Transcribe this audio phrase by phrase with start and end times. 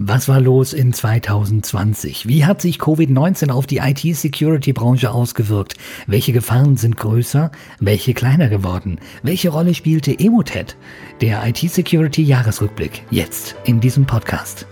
[0.00, 2.28] Was war los in 2020?
[2.28, 5.74] Wie hat sich Covid-19 auf die IT-Security-Branche ausgewirkt?
[6.06, 7.50] Welche Gefahren sind größer?
[7.80, 9.00] Welche kleiner geworden?
[9.24, 10.76] Welche Rolle spielte Emotet?
[11.20, 14.68] Der IT-Security-Jahresrückblick jetzt in diesem Podcast.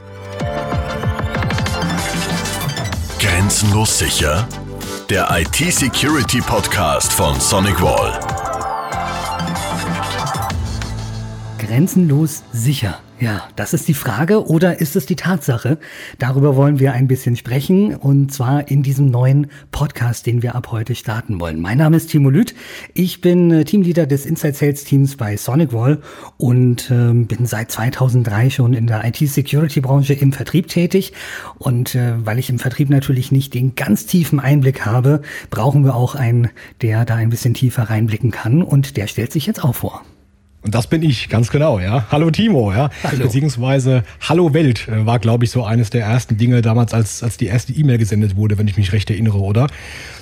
[3.18, 4.46] Grenzenlos sicher?
[5.10, 8.20] Der IT-Security-Podcast von Sonic Wall.
[11.58, 13.00] Grenzenlos sicher.
[13.18, 15.78] Ja, das ist die Frage oder ist es die Tatsache?
[16.18, 20.70] Darüber wollen wir ein bisschen sprechen und zwar in diesem neuen Podcast, den wir ab
[20.70, 21.58] heute starten wollen.
[21.58, 22.54] Mein Name ist Timo Lüth.
[22.92, 26.02] Ich bin äh, Teamleader des Inside Sales Teams bei Sonic Wall
[26.36, 31.14] und ähm, bin seit 2003 schon in der IT-Security-Branche im Vertrieb tätig.
[31.56, 35.94] Und äh, weil ich im Vertrieb natürlich nicht den ganz tiefen Einblick habe, brauchen wir
[35.94, 36.50] auch einen,
[36.82, 40.02] der da ein bisschen tiefer reinblicken kann und der stellt sich jetzt auch vor.
[40.66, 42.06] Und das bin ich, ganz genau, ja.
[42.10, 42.90] Hallo Timo, ja.
[43.04, 43.22] Hallo.
[43.22, 47.36] Beziehungsweise Hallo Welt äh, war, glaube ich, so eines der ersten Dinge damals, als, als
[47.36, 49.68] die erste E-Mail gesendet wurde, wenn ich mich recht erinnere, oder?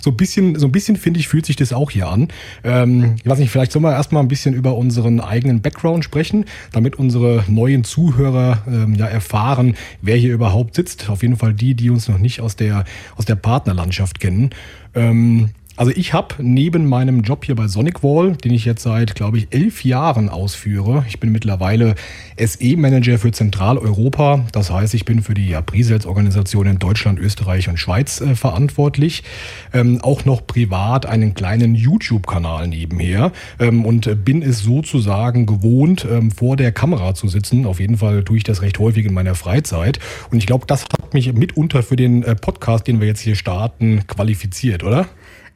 [0.03, 2.29] So ein bisschen, so ein bisschen finde ich, fühlt sich das auch hier an.
[2.63, 6.45] Ähm, ich weiß nicht, vielleicht sollen wir erstmal ein bisschen über unseren eigenen Background sprechen,
[6.73, 11.09] damit unsere neuen Zuhörer ähm, ja erfahren, wer hier überhaupt sitzt.
[11.09, 12.85] Auf jeden Fall die, die uns noch nicht aus der,
[13.17, 14.51] aus der Partnerlandschaft kennen.
[14.95, 19.17] Ähm, also ich habe neben meinem Job hier bei Sonic Wall, den ich jetzt seit,
[19.17, 21.97] glaube ich, elf Jahren ausführe, ich bin mittlerweile
[22.39, 24.45] SE-Manager für Zentraleuropa.
[24.53, 29.25] Das heißt, ich bin für die Presales-Organisation in Deutschland, Österreich und Schweiz äh, verantwortlich.
[29.73, 36.31] Ähm, auch noch privat einen kleinen YouTube-Kanal nebenher ähm, und bin es sozusagen gewohnt, ähm,
[36.31, 37.67] vor der Kamera zu sitzen.
[37.67, 39.99] Auf jeden Fall tue ich das recht häufig in meiner Freizeit.
[40.31, 43.35] Und ich glaube, das hat mich mitunter für den äh, Podcast, den wir jetzt hier
[43.35, 45.09] starten, qualifiziert, oder?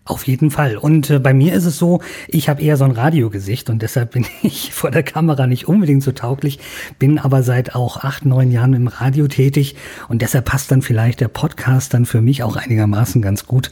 [0.08, 0.78] Auf jeden Fall.
[0.78, 4.12] Und äh, bei mir ist es so, ich habe eher so ein Radiogesicht und deshalb
[4.12, 6.60] bin ich vor der Kamera nicht unbedingt so tauglich,
[6.98, 9.76] bin aber seit auch acht, neun Jahren im Radio tätig
[10.08, 13.70] und deshalb passt dann vielleicht der Podcast dann für mich auch einigermaßen ganz gut,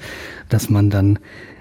[0.51, 1.19] dass man dann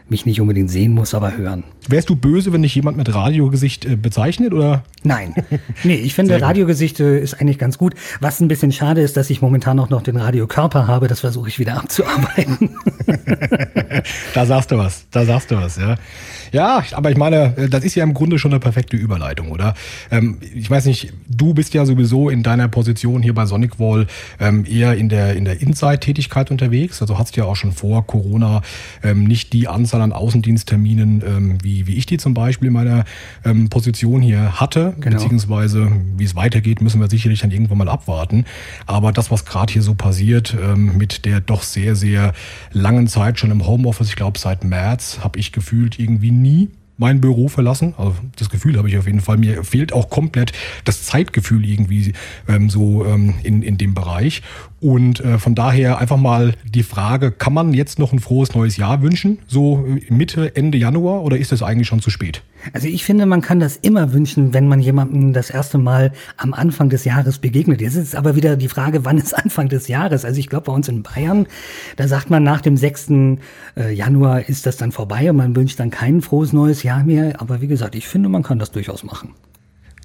[0.09, 1.63] mich nicht unbedingt sehen muss, aber hören.
[1.87, 4.83] Wärst du böse, wenn dich jemand mit Radiogesicht äh, bezeichnet, oder?
[5.03, 5.33] Nein.
[5.83, 7.93] Nee, ich finde, Radiogesicht äh, ist eigentlich ganz gut.
[8.19, 11.49] Was ein bisschen schade ist, dass ich momentan auch noch den Radiokörper habe, das versuche
[11.49, 12.75] ich wieder abzuarbeiten.
[14.33, 15.95] da sagst du was, da sagst du was, ja.
[16.51, 19.73] Ja, aber ich meine, äh, das ist ja im Grunde schon eine perfekte Überleitung, oder?
[20.11, 24.07] Ähm, ich weiß nicht, du bist ja sowieso in deiner Position hier bei Sonic Wall
[24.39, 27.01] ähm, eher in der, in der Inside-Tätigkeit unterwegs.
[27.01, 28.61] Also hast du ja auch schon vor Corona
[29.03, 33.05] ähm, nicht die Anzahl an Außendienstterminen, ähm, wie, wie ich die zum Beispiel in meiner
[33.43, 35.17] ähm, Position hier hatte, genau.
[35.17, 38.45] beziehungsweise wie es weitergeht, müssen wir sicherlich dann irgendwann mal abwarten.
[38.85, 42.33] Aber das, was gerade hier so passiert, ähm, mit der doch sehr, sehr
[42.71, 47.19] langen Zeit schon im Homeoffice, ich glaube seit März, habe ich gefühlt irgendwie nie mein
[47.21, 47.93] Büro verlassen.
[47.97, 49.37] Also das Gefühl habe ich auf jeden Fall.
[49.37, 50.53] Mir fehlt auch komplett
[50.85, 52.13] das Zeitgefühl irgendwie
[52.47, 54.41] ähm, so ähm, in, in dem Bereich.
[54.85, 58.77] Und äh, von daher einfach mal die Frage, kann man jetzt noch ein frohes neues
[58.77, 59.39] Jahr wünschen?
[59.47, 62.43] So äh, Mitte, Ende Januar oder ist es eigentlich schon zu spät?
[62.71, 66.53] Also ich finde, man kann das immer wünschen, wenn man jemandem das erste Mal am
[66.53, 67.81] Anfang des Jahres begegnet.
[67.81, 70.23] Jetzt ist aber wieder die Frage, wann ist Anfang des Jahres?
[70.23, 71.47] Also ich glaube, bei uns in Bayern,
[71.95, 73.09] da sagt man nach dem 6.
[73.75, 77.41] Äh, Januar ist das dann vorbei und man wünscht dann kein frohes neues Jahr mehr.
[77.41, 79.33] Aber wie gesagt, ich finde, man kann das durchaus machen.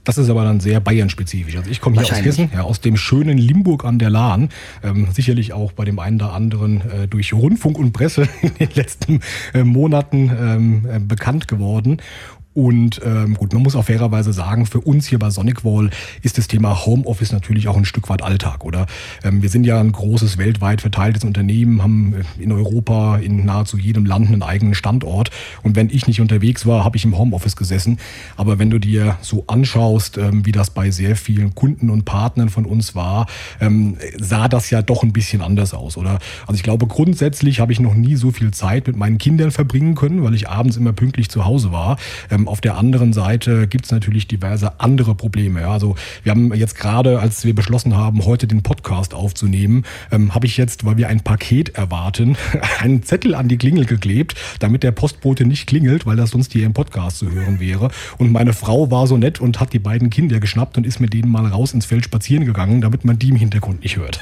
[0.05, 1.57] Das ist aber dann sehr Bayern-spezifisch.
[1.57, 4.49] Also ich komme hier aus Hessen, ja, aus dem schönen Limburg an der Lahn.
[4.83, 8.71] Ähm, sicherlich auch bei dem einen oder anderen äh, durch Rundfunk und Presse in den
[8.75, 9.21] letzten
[9.53, 11.99] äh, Monaten ähm, äh, bekannt geworden.
[12.53, 15.91] Und ähm, gut, man muss auch fairerweise sagen, für uns hier bei Sonic Wall
[16.23, 18.87] ist das Thema Homeoffice natürlich auch ein Stück weit Alltag, oder?
[19.23, 23.79] Ähm, wir sind ja ein großes weltweit verteiltes Unternehmen, haben äh, in Europa in nahezu
[23.79, 25.31] jedem Land einen eigenen Standort.
[25.63, 27.99] Und wenn ich nicht unterwegs war, habe ich im Homeoffice gesessen.
[28.37, 32.49] Aber wenn du dir so anschaust, ähm, wie das bei sehr vielen Kunden und Partnern
[32.49, 33.27] von uns war,
[33.61, 36.19] ähm, sah das ja doch ein bisschen anders aus, oder?
[36.49, 39.95] Also ich glaube, grundsätzlich habe ich noch nie so viel Zeit mit meinen Kindern verbringen
[39.95, 41.97] können, weil ich abends immer pünktlich zu Hause war.
[42.29, 45.61] Ähm, ähm, auf der anderen Seite gibt es natürlich diverse andere Probleme.
[45.61, 45.73] Ja.
[45.73, 50.47] Also wir haben jetzt gerade, als wir beschlossen haben, heute den Podcast aufzunehmen, ähm, habe
[50.47, 52.37] ich jetzt, weil wir ein Paket erwarten,
[52.81, 56.67] einen Zettel an die Klingel geklebt, damit der Postbote nicht klingelt, weil das sonst hier
[56.67, 57.91] im Podcast zu hören wäre.
[58.19, 61.13] Und meine Frau war so nett und hat die beiden Kinder geschnappt und ist mit
[61.13, 64.21] denen mal raus ins Feld spazieren gegangen, damit man die im Hintergrund nicht hört.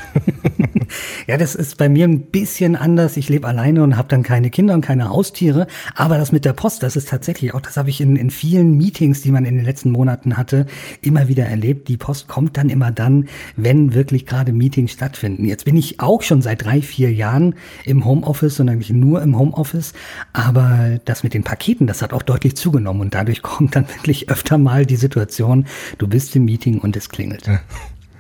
[1.26, 3.16] ja, das ist bei mir ein bisschen anders.
[3.16, 5.66] Ich lebe alleine und habe dann keine Kinder und keine Haustiere.
[5.94, 8.30] Aber das mit der Post, das ist tatsächlich auch, das habe ich in in, in
[8.30, 10.66] vielen Meetings, die man in den letzten Monaten hatte,
[11.02, 11.88] immer wieder erlebt.
[11.88, 15.44] Die Post kommt dann immer dann, wenn wirklich gerade Meetings stattfinden.
[15.44, 19.38] Jetzt bin ich auch schon seit drei, vier Jahren im Homeoffice und eigentlich nur im
[19.38, 19.92] Homeoffice.
[20.32, 24.30] Aber das mit den Paketen, das hat auch deutlich zugenommen und dadurch kommt dann wirklich
[24.30, 25.66] öfter mal die Situation,
[25.98, 27.46] du bist im Meeting und es klingelt.
[27.46, 27.60] Ja.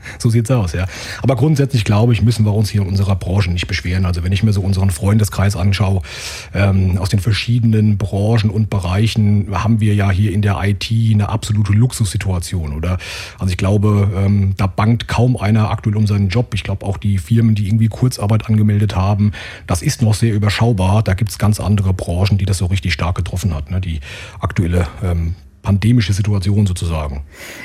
[0.18, 0.86] so sieht's aus, ja.
[1.22, 4.06] Aber grundsätzlich glaube ich, müssen wir uns hier in unserer Branche nicht beschweren.
[4.06, 6.02] Also wenn ich mir so unseren Freundeskreis anschaue,
[6.54, 11.28] ähm, aus den verschiedenen Branchen und Bereichen haben wir ja hier in der IT eine
[11.28, 12.98] absolute Luxussituation, oder?
[13.38, 16.54] Also ich glaube, ähm, da bangt kaum einer aktuell um seinen Job.
[16.54, 19.32] Ich glaube auch die Firmen, die irgendwie Kurzarbeit angemeldet haben,
[19.66, 21.02] das ist noch sehr überschaubar.
[21.02, 23.70] Da gibt's ganz andere Branchen, die das so richtig stark getroffen hat.
[23.70, 23.80] Ne?
[23.80, 24.00] Die
[24.40, 27.22] aktuelle ähm, pandemische Situation sozusagen.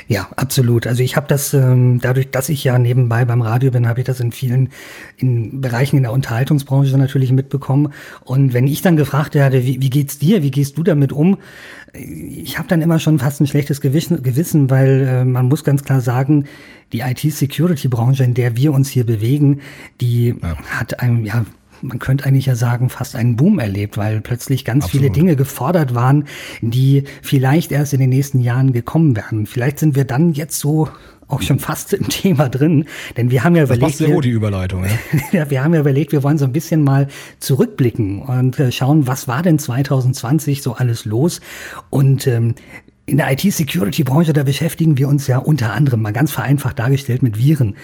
[0.08, 0.86] Ja, absolut.
[0.86, 4.06] Also ich habe das, ähm, dadurch, dass ich ja nebenbei beim Radio bin, habe ich
[4.06, 4.70] das in vielen
[5.16, 7.92] in Bereichen in der Unterhaltungsbranche natürlich mitbekommen.
[8.24, 11.38] Und wenn ich dann gefragt werde, wie, wie geht's dir, wie gehst du damit um?
[11.92, 15.84] Ich habe dann immer schon fast ein schlechtes Gewissen, Gewissen weil äh, man muss ganz
[15.84, 16.46] klar sagen,
[16.92, 19.60] die IT-Security-Branche, in der wir uns hier bewegen,
[20.00, 20.56] die ja.
[20.66, 21.44] hat einem, ja,
[21.84, 25.02] man könnte eigentlich ja sagen, fast einen Boom erlebt, weil plötzlich ganz Absolut.
[25.02, 26.24] viele Dinge gefordert waren,
[26.60, 29.46] die vielleicht erst in den nächsten Jahren gekommen werden.
[29.46, 30.88] Vielleicht sind wir dann jetzt so
[31.28, 32.86] auch schon fast im Thema drin,
[33.16, 34.84] denn wir haben ja das überlegt, sehr gut, die Überleitung.
[34.84, 34.90] Ja.
[35.40, 37.08] ja, wir haben ja überlegt, wir wollen so ein bisschen mal
[37.38, 41.40] zurückblicken und äh, schauen, was war denn 2020 so alles los
[41.90, 42.54] und ähm,
[43.06, 47.38] in der IT-Security-Branche, da beschäftigen wir uns ja unter anderem mal ganz vereinfacht dargestellt mit
[47.38, 47.76] Viren.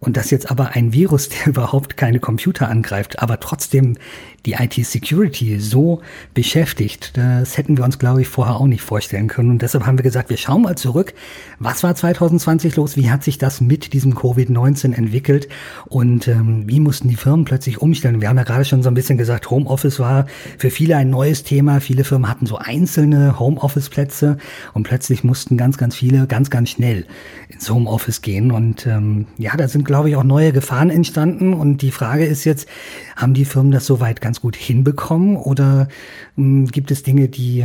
[0.00, 3.96] Und das jetzt aber ein Virus, der überhaupt keine Computer angreift, aber trotzdem
[4.46, 6.00] die IT-Security so
[6.32, 9.50] beschäftigt, das hätten wir uns, glaube ich, vorher auch nicht vorstellen können.
[9.50, 11.12] Und deshalb haben wir gesagt, wir schauen mal zurück.
[11.58, 12.96] Was war 2020 los?
[12.96, 15.48] Wie hat sich das mit diesem Covid-19 entwickelt?
[15.86, 18.20] Und ähm, wie mussten die Firmen plötzlich umstellen?
[18.20, 20.26] Wir haben ja gerade schon so ein bisschen gesagt, Homeoffice war
[20.56, 21.80] für viele ein neues Thema.
[21.80, 24.38] Viele Firmen hatten so einzelne Homeoffice-Plätze
[24.72, 27.06] und plötzlich mussten ganz, ganz viele ganz, ganz schnell
[27.48, 28.52] ins Homeoffice gehen.
[28.52, 31.54] Und ähm, ja, da sind, glaube ich, auch neue Gefahren entstanden.
[31.54, 32.68] Und die Frage ist jetzt,
[33.16, 35.88] haben die Firmen das soweit ganz gut hinbekommen oder
[36.36, 37.64] hm, gibt es Dinge, die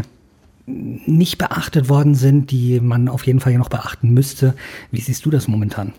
[0.65, 4.54] nicht beachtet worden sind, die man auf jeden Fall ja noch beachten müsste?
[4.89, 5.92] Wie siehst du das momentan?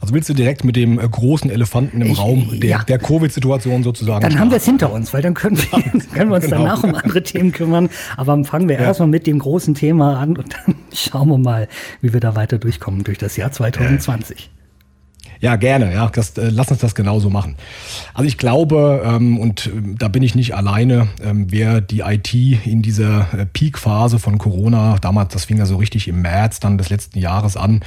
[0.00, 2.82] Also willst du direkt mit dem äh, großen Elefanten im ich, Raum der, ja.
[2.82, 4.20] der Covid-Situation sozusagen?
[4.20, 4.40] Dann starten.
[4.40, 5.82] haben wir es hinter uns, weil dann können wir,
[6.12, 6.58] können wir uns genau.
[6.58, 7.88] danach um andere Themen kümmern.
[8.16, 8.82] Aber fangen wir ja.
[8.82, 11.68] erstmal mit dem großen Thema an und dann schauen wir mal,
[12.00, 14.50] wie wir da weiter durchkommen durch das Jahr 2020.
[15.40, 15.92] Ja, gerne.
[15.92, 17.56] Ja, das, äh, lass uns das genauso machen.
[18.12, 22.34] Also ich glaube, ähm, und äh, da bin ich nicht alleine, ähm, wer die IT
[22.34, 26.76] in dieser äh, Peak-Phase von Corona, damals, das fing ja so richtig im März dann
[26.76, 27.82] des letzten Jahres an,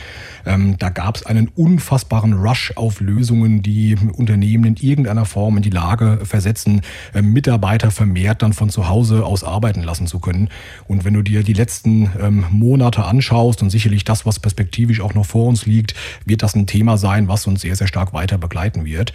[0.46, 5.64] ähm, da gab es einen unfassbaren Rush auf Lösungen, die Unternehmen in irgendeiner Form in
[5.64, 6.82] die Lage versetzen,
[7.14, 10.50] äh, Mitarbeiter vermehrt dann von zu Hause aus arbeiten lassen zu können.
[10.88, 15.14] Und wenn du dir die letzten ähm, Monate anschaust und sicherlich das, was perspektivisch auch
[15.14, 15.96] noch vor uns liegt,
[16.26, 19.14] wird das ein Thema sein, was was uns sehr, sehr stark weiter begleiten wird.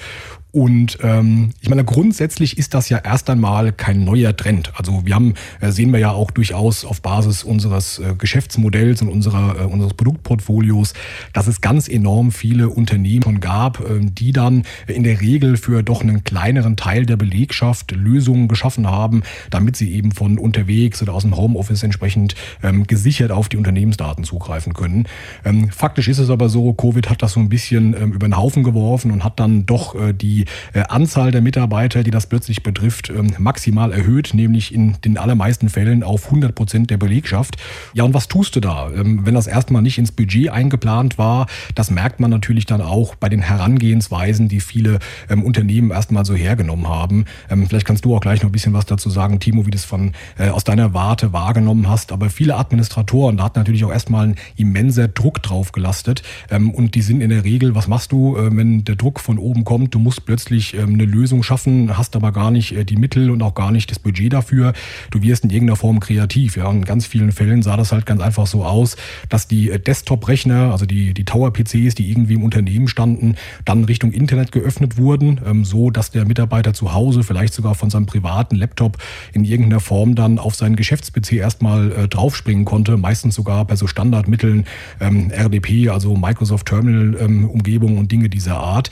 [0.57, 4.73] Und ähm, ich meine, grundsätzlich ist das ja erst einmal kein neuer Trend.
[4.75, 9.11] Also wir haben, äh, sehen wir ja auch durchaus auf Basis unseres äh, Geschäftsmodells und
[9.11, 10.95] unserer, äh, unseres Produktportfolios,
[11.35, 15.83] dass es ganz enorm viele Unternehmen schon gab, äh, die dann in der Regel für
[15.83, 21.13] doch einen kleineren Teil der Belegschaft Lösungen geschaffen haben, damit sie eben von unterwegs oder
[21.13, 25.07] aus dem Homeoffice entsprechend ähm, gesichert auf die Unternehmensdaten zugreifen können.
[25.45, 28.37] Ähm, faktisch ist es aber so, Covid hat das so ein bisschen ähm, über den
[28.37, 32.63] Haufen geworfen und hat dann doch äh, die äh, Anzahl der Mitarbeiter, die das plötzlich
[32.63, 37.57] betrifft, ähm, maximal erhöht, nämlich in den allermeisten Fällen auf 100 Prozent der Belegschaft.
[37.95, 38.91] Ja, und was tust du da?
[38.91, 43.15] Ähm, wenn das erstmal nicht ins Budget eingeplant war, das merkt man natürlich dann auch
[43.15, 44.99] bei den Herangehensweisen, die viele
[45.29, 47.27] ähm, Unternehmen erstmal so hergenommen haben.
[47.69, 49.85] Vielleicht kannst du auch gleich noch ein bisschen was dazu sagen, Timo, wie du es
[49.85, 52.13] von äh, aus deiner Warte wahrgenommen hast.
[52.13, 56.23] Aber viele Administratoren, da hat natürlich auch erstmal ein immenser Druck drauf gelastet.
[56.51, 59.65] Und die sind in der Regel, was machst du, äh, wenn der Druck von oben
[59.65, 59.95] kommt?
[59.95, 63.43] Du musst plötzlich ähm, eine Lösung schaffen, hast aber gar nicht äh, die Mittel und
[63.43, 64.73] auch gar nicht das Budget dafür.
[65.11, 66.57] Du wirst in irgendeiner Form kreativ.
[66.57, 68.97] Ja, in ganz vielen Fällen sah das halt ganz einfach so aus,
[69.29, 74.13] dass die äh, Desktop-Rechner, also die, die Tower-PCs, die irgendwie im Unternehmen standen, dann Richtung
[74.13, 78.57] Internet geöffnet wurden, ähm, so dass der Mitarbeiter zu Hause vielleicht sogar von seinem privaten
[78.57, 78.99] Laptop
[79.33, 84.65] in irgendeiner Form dann auf seinen Geschäfts-PC erstmal draufspringen konnte, meistens sogar bei so Standardmitteln
[85.01, 88.91] ähm, RDP, also Microsoft Terminal-Umgebung ähm, und Dinge dieser Art.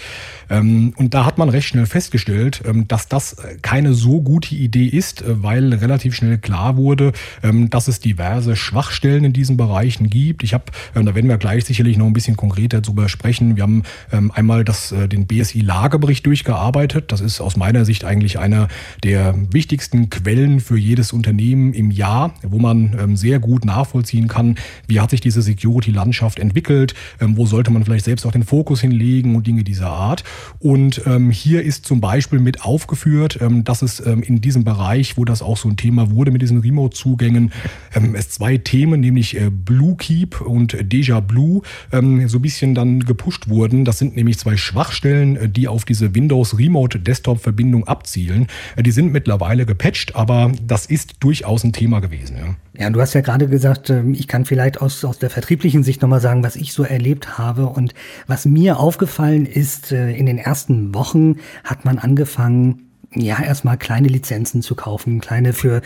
[0.51, 4.87] Ähm, und da hat man recht schnell festgestellt, ähm, dass das keine so gute Idee
[4.87, 10.11] ist, äh, weil relativ schnell klar wurde, ähm, dass es diverse Schwachstellen in diesen Bereichen
[10.11, 10.43] gibt.
[10.43, 13.57] Ich habe, da werden wir gleich sicherlich noch ein bisschen konkreter darüber sprechen.
[13.57, 17.13] Wir haben einmal das, äh, den BSI-Lagebericht durchgearbeitet.
[17.13, 18.69] Das ist aus meiner Sicht eigentlich einer
[19.03, 24.57] der wichtigsten Quellen für jedes Unternehmen im Jahr, wo man sehr gut nachvollziehen kann,
[24.87, 28.94] wie hat sich diese Security-Landschaft entwickelt, wo sollte man vielleicht selbst auch den Fokus hinlegen
[28.95, 30.25] anlegen und Dinge dieser Art.
[30.59, 35.17] Und ähm, hier ist zum Beispiel mit aufgeführt, ähm, dass es ähm, in diesem Bereich,
[35.17, 37.53] wo das auch so ein Thema wurde mit diesen Remote-Zugängen,
[37.95, 42.75] ähm, es zwei Themen, nämlich äh, Blue Keep und Deja Blue, ähm, so ein bisschen
[42.75, 43.85] dann gepusht wurden.
[43.85, 48.47] Das sind nämlich zwei Schwachstellen, äh, die auf diese Windows Remote Desktop-Verbindung abzielen.
[48.77, 52.37] Äh, die sind mittlerweile gepatcht, aber das ist durchaus ein Thema gewesen.
[52.37, 52.57] Ja.
[52.77, 56.03] Ja, du hast ja gerade gesagt, ähm, ich kann vielleicht aus, aus der vertrieblichen Sicht
[56.03, 57.67] nochmal sagen, was ich so erlebt habe.
[57.67, 57.95] Und
[58.27, 64.09] was mir aufgefallen ist, äh, in den ersten Wochen hat man angefangen, ja, erstmal kleine
[64.09, 65.83] Lizenzen zu kaufen, kleine für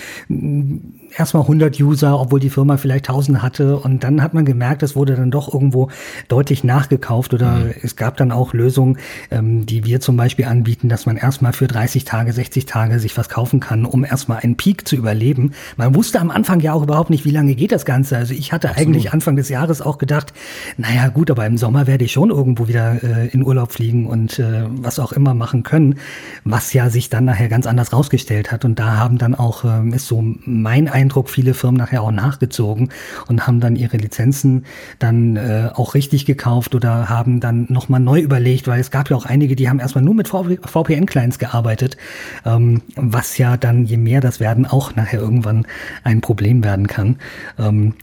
[1.17, 4.97] erstmal 100 User, obwohl die Firma vielleicht 1000 hatte und dann hat man gemerkt, es
[4.97, 5.89] wurde dann doch irgendwo
[6.29, 7.75] deutlich nachgekauft oder mhm.
[7.83, 8.99] es gab dann auch Lösungen,
[9.31, 13.17] ähm, die wir zum Beispiel anbieten, dass man erstmal für 30 Tage, 60 Tage sich
[13.17, 15.53] was kaufen kann, um erstmal einen Peak zu überleben.
[15.77, 18.17] Man wusste am Anfang ja auch überhaupt nicht, wie lange geht das Ganze.
[18.17, 18.89] Also ich hatte Absolut.
[18.89, 20.33] eigentlich Anfang des Jahres auch gedacht,
[20.77, 24.39] naja gut, aber im Sommer werde ich schon irgendwo wieder äh, in Urlaub fliegen und
[24.39, 25.97] äh, was auch immer machen können,
[26.45, 28.65] was ja sich dann nachher ganz anders rausgestellt hat.
[28.65, 32.91] Und da haben dann auch, ähm, ist so mein Eindruck, viele Firmen nachher auch nachgezogen
[33.29, 34.65] und haben dann ihre Lizenzen
[34.99, 39.17] dann äh, auch richtig gekauft oder haben dann nochmal neu überlegt, weil es gab ja
[39.17, 41.97] auch einige, die haben erstmal nur mit VPN-Clients gearbeitet,
[42.45, 45.67] ähm, was ja dann, je mehr das werden, auch nachher irgendwann
[46.03, 47.17] ein Problem werden kann.
[47.59, 47.95] Ähm,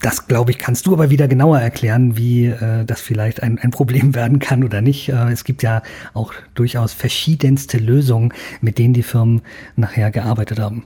[0.00, 3.70] das, glaube ich, kannst du aber wieder genauer erklären, wie äh, das vielleicht ein, ein
[3.70, 5.08] Problem werden kann oder nicht.
[5.08, 5.82] Äh, es gibt ja
[6.12, 9.42] auch durchaus verschiedenste Lösungen, mit denen die Firmen
[9.76, 10.84] nachher gearbeitet haben.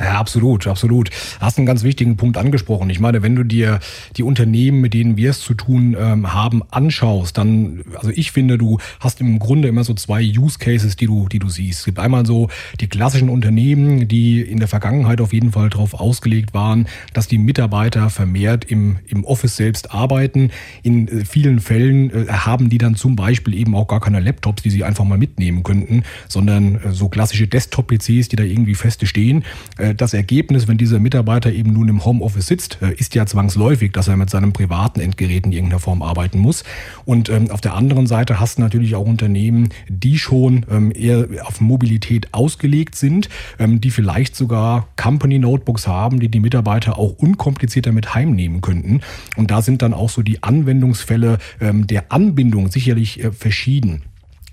[0.00, 1.10] Ja, absolut, absolut.
[1.40, 2.88] Hast einen ganz wichtigen Punkt angesprochen.
[2.88, 3.80] Ich meine, wenn du dir
[4.16, 8.56] die Unternehmen, mit denen wir es zu tun ähm, haben, anschaust, dann, also ich finde,
[8.56, 11.80] du hast im Grunde immer so zwei Use Cases, die du, die du siehst.
[11.80, 12.48] Es gibt einmal so
[12.80, 17.38] die klassischen Unternehmen, die in der Vergangenheit auf jeden Fall darauf ausgelegt waren, dass die
[17.38, 20.50] Mitarbeiter vermehrt im, im Office selbst arbeiten.
[20.82, 24.62] In äh, vielen Fällen äh, haben die dann zum Beispiel eben auch gar keine Laptops,
[24.62, 29.04] die sie einfach mal mitnehmen könnten, sondern äh, so klassische Desktop-PCs, die da irgendwie feste
[29.04, 29.44] stehen.
[29.76, 33.92] Äh, das Ergebnis, wenn dieser Mitarbeiter eben nun im Homeoffice sitzt, äh, ist ja zwangsläufig,
[33.92, 36.64] dass er mit seinem privaten Endgerät in irgendeiner Form arbeiten muss.
[37.04, 41.26] Und ähm, auf der anderen Seite hast du natürlich auch Unternehmen, die schon ähm, eher
[41.44, 43.28] auf Mobilität ausgelegt sind,
[43.58, 49.00] ähm, die vielleicht sogar Company Notebooks haben, die die Mitarbeiter auch unkomplizierter mit heimnehmen könnten.
[49.36, 54.02] Und da sind dann auch so die Anwendungsfälle der Anbindung sicherlich äh, verschieden.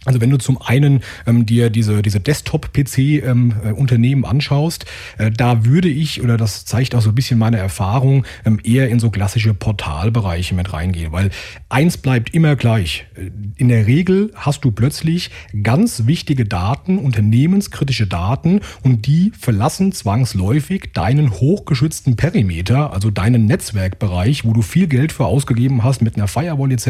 [0.07, 4.85] Also wenn du zum einen ähm, dir diese, diese Desktop-PC-Unternehmen ähm, äh, anschaust,
[5.17, 8.87] äh, da würde ich, oder das zeigt auch so ein bisschen meine Erfahrung, ähm, eher
[8.87, 11.11] in so klassische Portalbereiche mit reingehen.
[11.11, 11.29] Weil
[11.67, 13.05] eins bleibt immer gleich.
[13.15, 15.29] Äh, in der Regel hast du plötzlich
[15.61, 24.45] ganz wichtige Daten, unternehmenskritische Daten, und die verlassen zwangsläufig deinen hochgeschützten Perimeter, also deinen Netzwerkbereich,
[24.45, 26.87] wo du viel Geld für ausgegeben hast, mit einer Firewall etc.,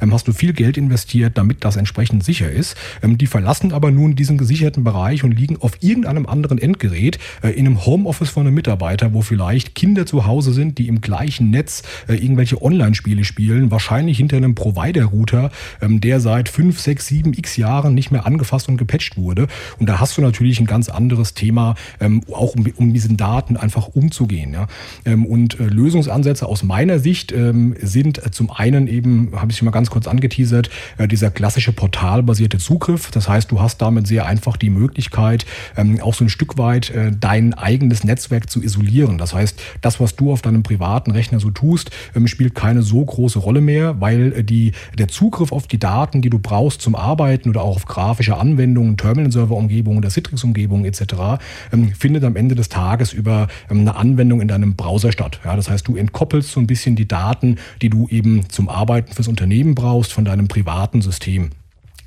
[0.00, 2.76] ähm, hast du viel Geld investiert, damit das entsprechend sicher ist.
[3.02, 7.50] Ähm, die verlassen aber nun diesen gesicherten Bereich und liegen auf irgendeinem anderen Endgerät äh,
[7.50, 11.50] in einem Homeoffice von einem Mitarbeiter, wo vielleicht Kinder zu Hause sind, die im gleichen
[11.50, 15.50] Netz äh, irgendwelche Online-Spiele spielen, wahrscheinlich hinter einem Provider-Router,
[15.82, 19.48] ähm, der seit 5, 6, 7 x Jahren nicht mehr angefasst und gepatcht wurde.
[19.78, 23.56] Und da hast du natürlich ein ganz anderes Thema, ähm, auch um, um diesen Daten
[23.56, 24.56] einfach umzugehen.
[25.04, 27.34] Und äh, Lösungsansätze aus meiner Sicht
[27.82, 30.70] sind zum einen eben, habe ich schon mal ganz kurz angeteasert,
[31.10, 33.10] dieser klassische Portal portalbasierte Zugriff.
[33.10, 35.46] Das heißt, du hast damit sehr einfach die Möglichkeit,
[35.76, 39.18] ähm, auch so ein Stück weit äh, dein eigenes Netzwerk zu isolieren.
[39.18, 43.04] Das heißt, das, was du auf deinem privaten Rechner so tust, ähm, spielt keine so
[43.04, 46.94] große Rolle mehr, weil äh, die, der Zugriff auf die Daten, die du brauchst zum
[46.94, 51.40] Arbeiten oder auch auf grafische Anwendungen, Terminal-Server-Umgebungen, der Citrix-Umgebung etc.,
[51.72, 55.40] ähm, findet am Ende des Tages über eine Anwendung in deinem Browser statt.
[55.44, 59.12] Ja, das heißt, du entkoppelst so ein bisschen die Daten, die du eben zum Arbeiten
[59.12, 61.50] fürs Unternehmen brauchst, von deinem privaten System.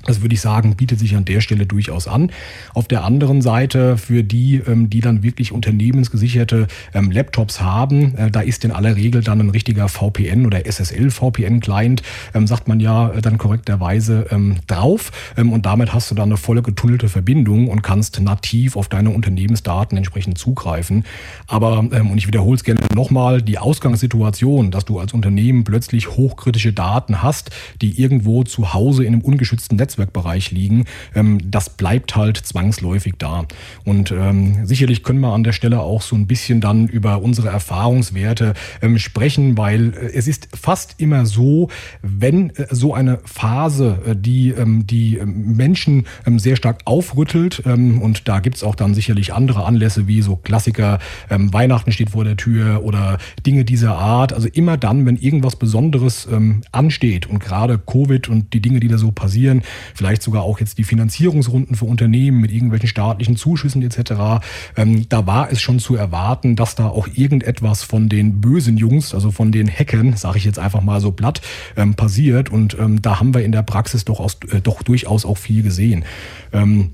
[0.06, 2.30] Das würde ich sagen, bietet sich an der Stelle durchaus an.
[2.74, 8.30] Auf der anderen Seite für die, ähm, die dann wirklich unternehmensgesicherte ähm, Laptops haben, äh,
[8.30, 12.02] da ist in aller Regel dann ein richtiger VPN oder SSL-VPN-Client,
[12.34, 14.26] ähm, sagt man ja äh, dann korrekterweise
[14.66, 15.12] drauf.
[15.36, 19.96] Und damit hast du dann eine volle getunnelte Verbindung und kannst nativ auf deine Unternehmensdaten
[19.96, 21.04] entsprechend zugreifen.
[21.46, 26.72] Aber, und ich wiederhole es gerne nochmal, die Ausgangssituation, dass du als Unternehmen plötzlich hochkritische
[26.72, 30.84] Daten hast, die irgendwo zu Hause in einem ungeschützten Netz Netzwerkbereich liegen,
[31.14, 33.46] ähm, das bleibt halt zwangsläufig da.
[33.84, 37.48] Und ähm, sicherlich können wir an der Stelle auch so ein bisschen dann über unsere
[37.48, 41.68] Erfahrungswerte ähm, sprechen, weil äh, es ist fast immer so,
[42.02, 47.62] wenn äh, so eine Phase, äh, die ähm, die ähm, Menschen ähm, sehr stark aufrüttelt,
[47.66, 50.98] ähm, und da gibt's auch dann sicherlich andere Anlässe wie so Klassiker,
[51.30, 54.32] ähm, Weihnachten steht vor der Tür oder Dinge dieser Art.
[54.32, 58.88] Also immer dann, wenn irgendwas Besonderes ähm, ansteht und gerade Covid und die Dinge, die
[58.88, 59.62] da so passieren,
[59.94, 64.44] vielleicht sogar auch jetzt die Finanzierungsrunden für Unternehmen mit irgendwelchen staatlichen Zuschüssen etc.,
[64.76, 69.14] ähm, da war es schon zu erwarten, dass da auch irgendetwas von den bösen Jungs,
[69.14, 71.40] also von den Hackern, sage ich jetzt einfach mal so platt,
[71.76, 72.50] ähm, passiert.
[72.50, 75.62] Und ähm, da haben wir in der Praxis doch, aus, äh, doch durchaus auch viel
[75.62, 76.04] gesehen.
[76.52, 76.92] Ähm,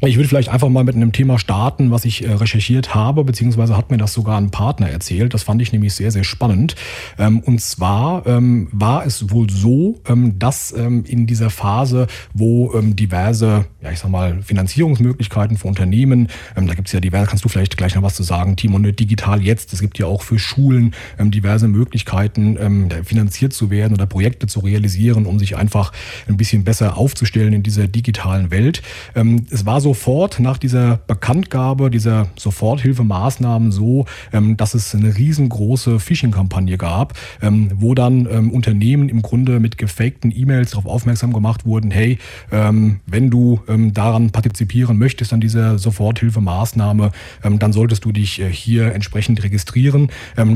[0.00, 3.76] ich würde vielleicht einfach mal mit einem Thema starten, was ich äh, recherchiert habe, beziehungsweise
[3.76, 5.34] hat mir das sogar ein Partner erzählt.
[5.34, 6.76] Das fand ich nämlich sehr, sehr spannend.
[7.18, 13.66] Ähm, und zwar ähm, war es wohl so, ähm, dass in dieser Phase, wo diverse,
[13.82, 17.76] ja ich sag mal, Finanzierungsmöglichkeiten für Unternehmen, da gibt es ja diverse, kannst du vielleicht
[17.76, 21.68] gleich noch was zu sagen, Timo, digital jetzt, es gibt ja auch für Schulen diverse
[21.68, 25.92] Möglichkeiten, finanziert zu werden oder Projekte zu realisieren, um sich einfach
[26.28, 28.82] ein bisschen besser aufzustellen in dieser digitalen Welt.
[29.50, 34.04] Es war so sofort nach dieser Bekanntgabe dieser Soforthilfemaßnahmen so,
[34.34, 39.78] ähm, dass es eine riesengroße Phishing-Kampagne gab, ähm, wo dann ähm, Unternehmen im Grunde mit
[39.78, 42.18] gefakten E-Mails darauf aufmerksam gemacht wurden, hey,
[42.50, 43.60] wenn du
[43.92, 47.10] daran partizipieren möchtest an dieser Soforthilfemaßnahme,
[47.42, 50.08] dann solltest du dich äh, hier entsprechend registrieren.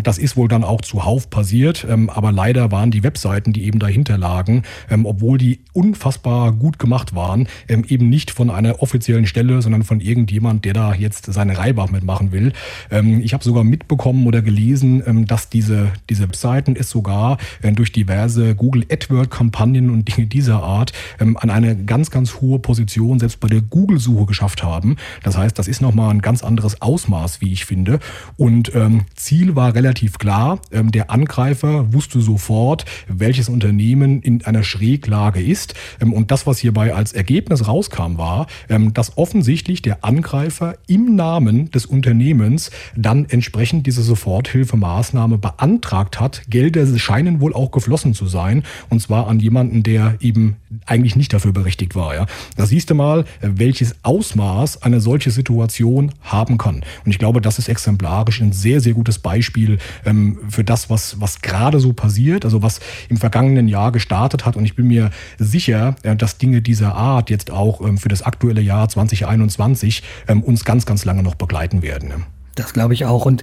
[0.03, 4.19] das ist wohl dann auch zuhauf passiert, aber leider waren die Webseiten, die eben dahinter
[4.19, 4.62] lagen,
[5.05, 10.00] obwohl die unfassbar gut gemacht waren, eben nicht von einer offiziellen offiziellen Stelle, sondern von
[10.00, 12.52] irgendjemand, der da jetzt seine Reibach mitmachen will.
[12.91, 17.73] Ähm, ich habe sogar mitbekommen oder gelesen, ähm, dass diese, diese Webseiten es sogar äh,
[17.73, 23.19] durch diverse Google AdWord-Kampagnen und Dinge dieser Art ähm, an eine ganz, ganz hohe Position
[23.19, 24.97] selbst bei der Google-Suche geschafft haben.
[25.23, 27.99] Das heißt, das ist nochmal ein ganz anderes Ausmaß, wie ich finde.
[28.37, 30.59] Und ähm, Ziel war relativ klar.
[30.71, 35.75] Ähm, der Angreifer wusste sofort, welches Unternehmen in einer Schräglage ist.
[36.00, 41.71] Ähm, und das, was hierbei als Ergebnis rauskam, war, ähm, offensichtlich der Angreifer im Namen
[41.71, 46.42] des Unternehmens dann entsprechend diese Soforthilfemaßnahme beantragt hat.
[46.49, 51.33] Gelder scheinen wohl auch geflossen zu sein und zwar an jemanden, der eben eigentlich nicht
[51.33, 52.14] dafür berechtigt war.
[52.14, 52.26] Ja.
[52.57, 56.83] Da siehst du mal, welches Ausmaß eine solche Situation haben kann.
[57.04, 61.21] Und ich glaube, das ist exemplarisch ein sehr, sehr gutes Beispiel ähm, für das, was,
[61.21, 64.57] was gerade so passiert, also was im vergangenen Jahr gestartet hat.
[64.57, 68.23] Und ich bin mir sicher, äh, dass Dinge dieser Art jetzt auch ähm, für das
[68.23, 72.25] aktuelle Jahr 2021 ähm, uns ganz, ganz lange noch begleiten werden.
[72.55, 73.25] Das glaube ich auch.
[73.25, 73.43] Und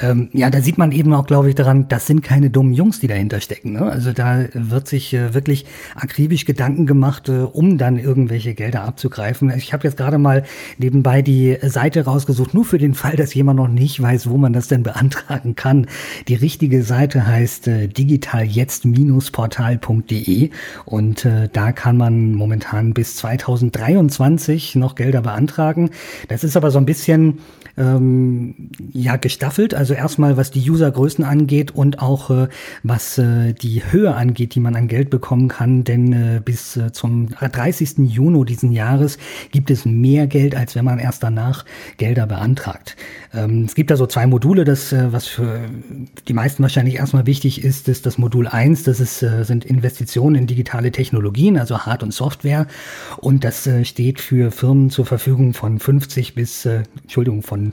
[0.00, 3.00] ähm, ja, da sieht man eben auch, glaube ich, daran, das sind keine dummen Jungs,
[3.00, 3.72] die dahinter stecken.
[3.72, 3.80] Ne?
[3.82, 9.50] Also da wird sich äh, wirklich akribisch Gedanken gemacht, äh, um dann irgendwelche Gelder abzugreifen.
[9.56, 10.44] Ich habe jetzt gerade mal
[10.76, 14.52] nebenbei die Seite rausgesucht, nur für den Fall, dass jemand noch nicht weiß, wo man
[14.52, 15.86] das denn beantragen kann.
[16.28, 20.50] Die richtige Seite heißt äh, digitaljetzt-portal.de
[20.84, 25.88] und äh, da kann man momentan bis 2023 noch Gelder beantragen.
[26.28, 27.38] Das ist aber so ein bisschen
[27.80, 28.54] ähm,
[28.92, 29.74] ja gestaffelt.
[29.74, 32.48] Also erstmal was die Usergrößen angeht und auch äh,
[32.82, 35.82] was äh, die Höhe angeht, die man an Geld bekommen kann.
[35.84, 37.98] Denn äh, bis äh, zum 30.
[37.98, 39.18] Juni diesen Jahres
[39.50, 41.64] gibt es mehr Geld, als wenn man erst danach
[41.96, 42.96] Gelder beantragt.
[43.32, 45.60] Ähm, es gibt da so zwei Module, das äh, was für
[46.28, 50.36] die meisten wahrscheinlich erstmal wichtig ist, ist das Modul 1, das ist, äh, sind Investitionen
[50.36, 52.66] in digitale Technologien, also Hard- und Software.
[53.16, 57.69] Und das steht für Firmen zur Verfügung von 50 bis, Entschuldigung, von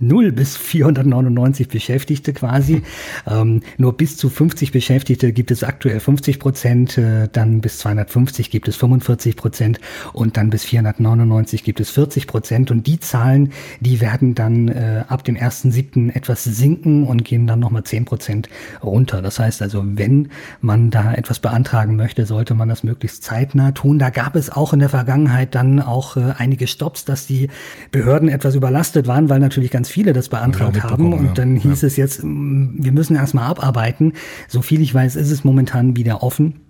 [0.00, 2.82] 0 bis 499 Beschäftigte quasi.
[3.26, 8.50] Ähm, nur bis zu 50 Beschäftigte gibt es aktuell 50 Prozent, äh, dann bis 250
[8.50, 9.80] gibt es 45 Prozent
[10.12, 12.70] und dann bis 499 gibt es 40 Prozent.
[12.70, 16.14] Und die Zahlen, die werden dann äh, ab dem 1.7.
[16.14, 18.48] etwas sinken und gehen dann nochmal 10 Prozent
[18.82, 19.20] runter.
[19.20, 20.28] Das heißt also, wenn
[20.60, 23.98] man da etwas beantragen möchte, sollte man das möglichst zeitnah tun.
[23.98, 27.48] Da gab es auch in der Vergangenheit dann auch äh, einige Stops, dass die
[27.90, 31.12] Behörden etwas überlastet waren, weil natürlich ganz ganz viele das beantragt haben.
[31.12, 31.32] Und ja.
[31.32, 31.86] dann hieß ja.
[31.86, 34.12] es jetzt, mm, wir müssen erstmal abarbeiten.
[34.46, 36.60] So viel ich weiß, ist es momentan wieder offen.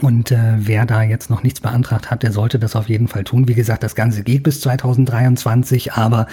[0.00, 3.24] Und äh, wer da jetzt noch nichts beantragt hat, der sollte das auf jeden Fall
[3.24, 3.46] tun.
[3.46, 6.26] Wie gesagt, das Ganze geht bis 2023, aber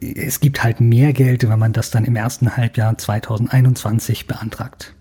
[0.00, 4.94] es gibt halt mehr Geld, wenn man das dann im ersten Halbjahr 2021 beantragt.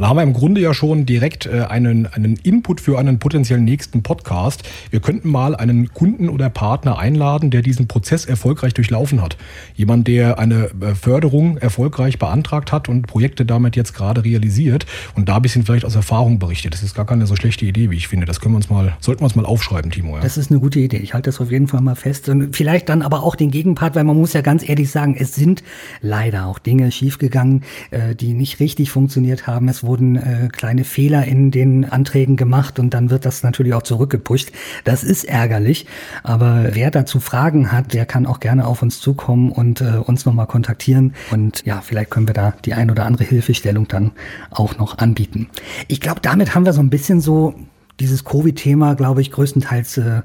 [0.00, 3.64] Da haben wir im Grunde ja schon direkt äh, einen, einen Input für einen potenziellen
[3.64, 4.62] nächsten Podcast.
[4.90, 9.36] Wir könnten mal einen Kunden oder Partner einladen, der diesen Prozess erfolgreich durchlaufen hat.
[9.74, 15.28] Jemand, der eine äh, Förderung erfolgreich beantragt hat und Projekte damit jetzt gerade realisiert und
[15.28, 16.74] da ein bisschen vielleicht aus Erfahrung berichtet.
[16.74, 18.24] Das ist gar keine so schlechte Idee, wie ich finde.
[18.26, 20.14] Das können wir uns mal, sollten wir uns mal aufschreiben, Timo.
[20.14, 20.22] Ja?
[20.22, 20.98] Das ist eine gute Idee.
[20.98, 22.28] Ich halte das auf jeden Fall mal fest.
[22.28, 25.34] Und vielleicht dann aber auch den Gegenpart, weil man muss ja ganz ehrlich sagen, es
[25.34, 25.64] sind
[26.02, 29.66] leider auch Dinge schiefgegangen, äh, die nicht richtig funktioniert haben.
[29.66, 33.82] Es wurden äh, kleine Fehler in den Anträgen gemacht und dann wird das natürlich auch
[33.82, 34.52] zurückgepusht.
[34.84, 35.86] Das ist ärgerlich,
[36.22, 40.24] aber wer dazu Fragen hat, der kann auch gerne auf uns zukommen und äh, uns
[40.24, 44.12] nochmal kontaktieren und ja, vielleicht können wir da die ein oder andere Hilfestellung dann
[44.50, 45.48] auch noch anbieten.
[45.88, 47.54] Ich glaube, damit haben wir so ein bisschen so
[47.98, 50.22] dieses Covid-Thema, glaube ich, größtenteils äh,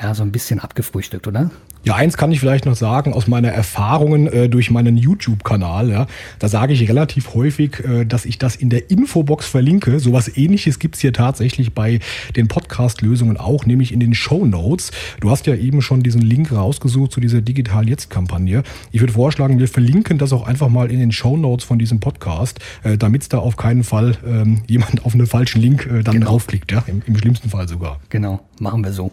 [0.00, 1.50] ja so ein bisschen abgefrühstückt, oder?
[1.84, 5.90] Ja, eins kann ich vielleicht noch sagen aus meiner Erfahrungen äh, durch meinen YouTube-Kanal.
[5.90, 6.06] Ja,
[6.38, 10.00] da sage ich relativ häufig, äh, dass ich das in der Infobox verlinke.
[10.00, 12.00] Sowas ähnliches gibt's hier tatsächlich bei
[12.36, 14.92] den Podcast-Lösungen auch, nämlich in den Show Notes.
[15.20, 18.62] Du hast ja eben schon diesen Link rausgesucht zu dieser Digital Jetzt-Kampagne.
[18.90, 22.00] Ich würde vorschlagen, wir verlinken das auch einfach mal in den Show Notes von diesem
[22.00, 26.02] Podcast, äh, damit es da auf keinen Fall ähm, jemand auf einen falschen Link äh,
[26.02, 26.30] dann genau.
[26.30, 28.00] draufklickt, ja, im, im schlimmsten Fall sogar.
[28.08, 29.10] Genau, machen wir so.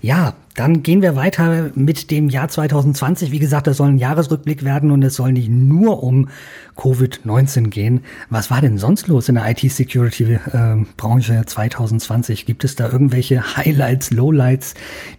[0.00, 3.30] Ja, dann gehen wir weiter mit dem Jahr 2020.
[3.30, 6.28] Wie gesagt, das soll ein Jahresrückblick werden und es soll nicht nur um
[6.76, 8.00] Covid-19 gehen.
[8.28, 12.44] Was war denn sonst los in der IT-Security-Branche äh, 2020?
[12.44, 14.74] Gibt es da irgendwelche Highlights, Lowlights,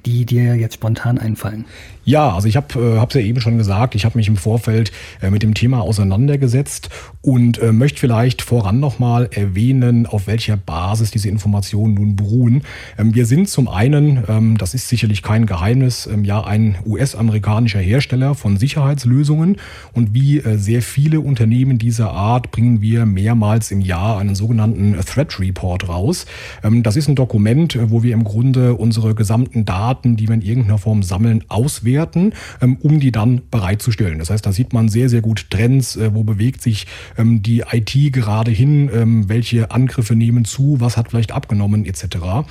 [0.05, 1.63] die dir jetzt spontan einfallen?
[2.09, 2.67] Ja, also ich habe
[3.07, 5.81] es äh, ja eben schon gesagt, ich habe mich im Vorfeld äh, mit dem Thema
[5.81, 6.89] auseinandergesetzt
[7.21, 12.63] und äh, möchte vielleicht voran nochmal erwähnen, auf welcher Basis diese Informationen nun beruhen.
[12.97, 17.77] Ähm, wir sind zum einen, ähm, das ist sicherlich kein Geheimnis, ähm, ja ein US-amerikanischer
[17.77, 19.57] Hersteller von Sicherheitslösungen
[19.93, 24.99] und wie äh, sehr viele Unternehmen dieser Art bringen wir mehrmals im Jahr einen sogenannten
[25.05, 26.25] Threat Report raus.
[26.63, 30.33] Ähm, das ist ein Dokument, äh, wo wir im Grunde unsere gesamten Daten, die wir
[30.33, 34.17] in irgendeiner Form sammeln, auswerten Werten, ähm, um die dann bereitzustellen.
[34.17, 36.87] Das heißt, da sieht man sehr, sehr gut Trends, äh, wo bewegt sich
[37.19, 42.47] ähm, die IT gerade hin, ähm, welche Angriffe nehmen zu, was hat vielleicht abgenommen etc.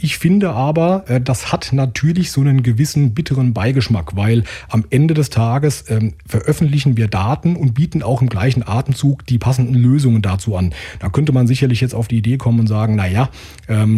[0.00, 5.14] Ich finde aber, äh, das hat natürlich so einen gewissen bitteren Beigeschmack, weil am Ende
[5.14, 5.84] des Tages
[6.26, 10.74] veröffentlichen wir Daten und bieten auch im gleichen Atemzug die passenden Lösungen dazu an.
[10.98, 13.30] Da könnte man sicherlich jetzt auf die Idee kommen und sagen, naja,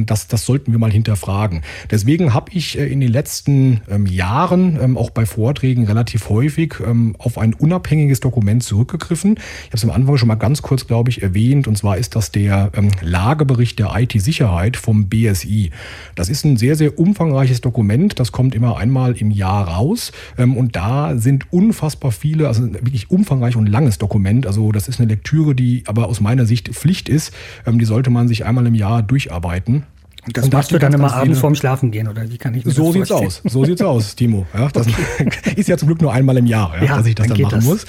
[0.06, 1.62] das, das sollten wir mal hinterfragen.
[1.90, 7.14] Deswegen habe ich äh, in den letzten Jahren ähm, auch bei Vorträgen relativ häufig ähm,
[7.18, 9.36] auf ein unabhängiges Dokument zurückgegriffen.
[9.36, 11.68] Ich habe es am Anfang schon mal ganz kurz, glaube ich, erwähnt.
[11.68, 15.70] Und zwar ist das der ähm, Lagebericht der IT-Sicherheit vom BSI.
[16.14, 17.91] Das ist ein sehr, sehr umfangreiches Dokument.
[18.18, 20.12] Das kommt immer einmal im Jahr raus.
[20.38, 24.46] Ähm, und da sind unfassbar viele, also wirklich umfangreich und langes Dokument.
[24.46, 27.32] Also das ist eine Lektüre, die aber aus meiner Sicht Pflicht ist.
[27.66, 29.84] Ähm, die sollte man sich einmal im Jahr durcharbeiten.
[30.28, 32.92] Das und du dann immer abends vorm Schlafen gehen, oder wie kann ich mir So
[32.92, 33.42] sieht's aus.
[33.44, 34.46] So sieht's aus, Timo.
[34.54, 35.54] Ja, das okay.
[35.56, 37.42] ist ja zum Glück nur einmal im Jahr, ja, ja dass ich das dann, dann
[37.42, 37.64] machen das.
[37.64, 37.86] muss.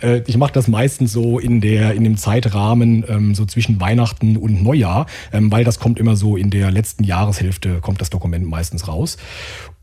[0.00, 4.38] Äh, ich mache das meistens so in der in dem Zeitrahmen ähm, so zwischen Weihnachten
[4.38, 8.46] und Neujahr, ähm, weil das kommt immer so in der letzten Jahreshälfte kommt das Dokument
[8.48, 9.18] meistens raus.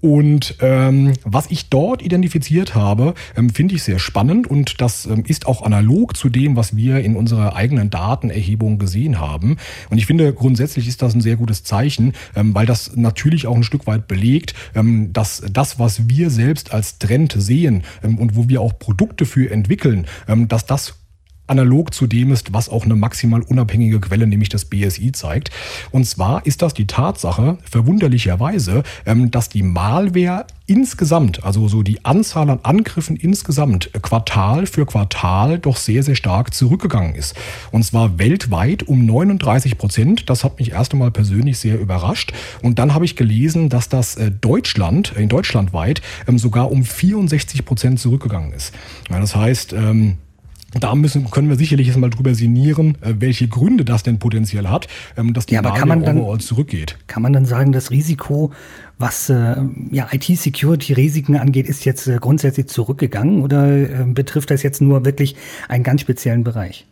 [0.02, 5.24] Und ähm, was ich dort identifiziert habe, ähm, finde ich sehr spannend und das ähm,
[5.28, 9.58] ist auch analog zu dem, was wir in unserer eigenen Datenerhebung gesehen haben.
[9.90, 13.56] Und ich finde, grundsätzlich ist das ein sehr gutes Zeichen, ähm, weil das natürlich auch
[13.56, 18.36] ein Stück weit belegt, ähm, dass das, was wir selbst als Trend sehen ähm, und
[18.36, 20.08] wo wir auch Produkte für entwickeln,
[20.48, 21.01] dass das
[21.52, 25.52] analog zu dem ist, was auch eine maximal unabhängige Quelle, nämlich das BSI, zeigt.
[25.92, 32.06] Und zwar ist das die Tatsache, verwunderlicherweise, ähm, dass die Malware insgesamt, also so die
[32.06, 37.36] Anzahl an Angriffen insgesamt Quartal für Quartal doch sehr, sehr stark zurückgegangen ist.
[37.72, 40.30] Und zwar weltweit um 39 Prozent.
[40.30, 42.32] Das hat mich erst einmal persönlich sehr überrascht.
[42.62, 46.86] Und dann habe ich gelesen, dass das äh, Deutschland, in Deutschland weit, ähm, sogar um
[46.86, 48.74] 64 Prozent zurückgegangen ist.
[49.10, 50.18] Das heißt, ähm,
[50.80, 54.68] da müssen, können wir sicherlich jetzt mal drüber sinnieren, äh, welche Gründe das denn potenziell
[54.68, 56.98] hat, ähm, dass die ja, aber kann man dann, overall zurückgeht.
[57.08, 58.52] Kann man dann sagen, das Risiko,
[58.98, 59.56] was äh,
[59.92, 65.36] ja, IT-Security-Risiken angeht, ist jetzt äh, grundsätzlich zurückgegangen oder äh, betrifft das jetzt nur wirklich
[65.68, 66.86] einen ganz speziellen Bereich?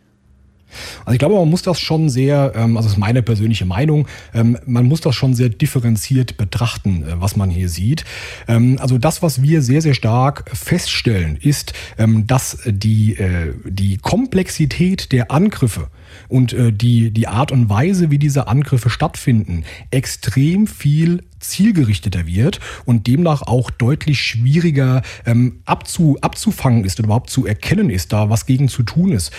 [1.04, 4.06] Also ich glaube, man muss das schon sehr, ähm, also das ist meine persönliche Meinung,
[4.34, 8.04] ähm, man muss das schon sehr differenziert betrachten, äh, was man hier sieht.
[8.48, 11.72] Ähm, also das, was wir sehr, sehr stark feststellen, ist,
[12.26, 15.88] dass die, äh, die Komplexität der Angriffe
[16.28, 22.60] und äh, die, die Art und Weise, wie diese Angriffe stattfinden, extrem viel zielgerichteter wird
[22.84, 28.30] und demnach auch deutlich schwieriger ähm, abzu, abzufangen ist und überhaupt zu erkennen ist, da
[28.30, 29.32] was gegen zu tun ist.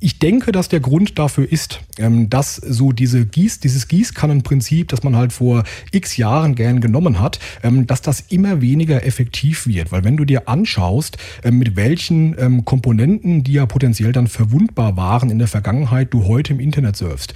[0.00, 5.02] Ich denke, dass der Grund dafür ist, ähm, dass so diese Gieß, dieses Gießkannenprinzip, das
[5.02, 9.90] man halt vor x Jahren gern genommen hat, ähm, dass das immer weniger effektiv wird.
[9.90, 12.18] Weil wenn du dir anschaust, ähm, mit welchen
[12.64, 17.34] Komponenten, die ja potenziell dann verwundbar waren in der Vergangenheit, du heute im Internet surfst.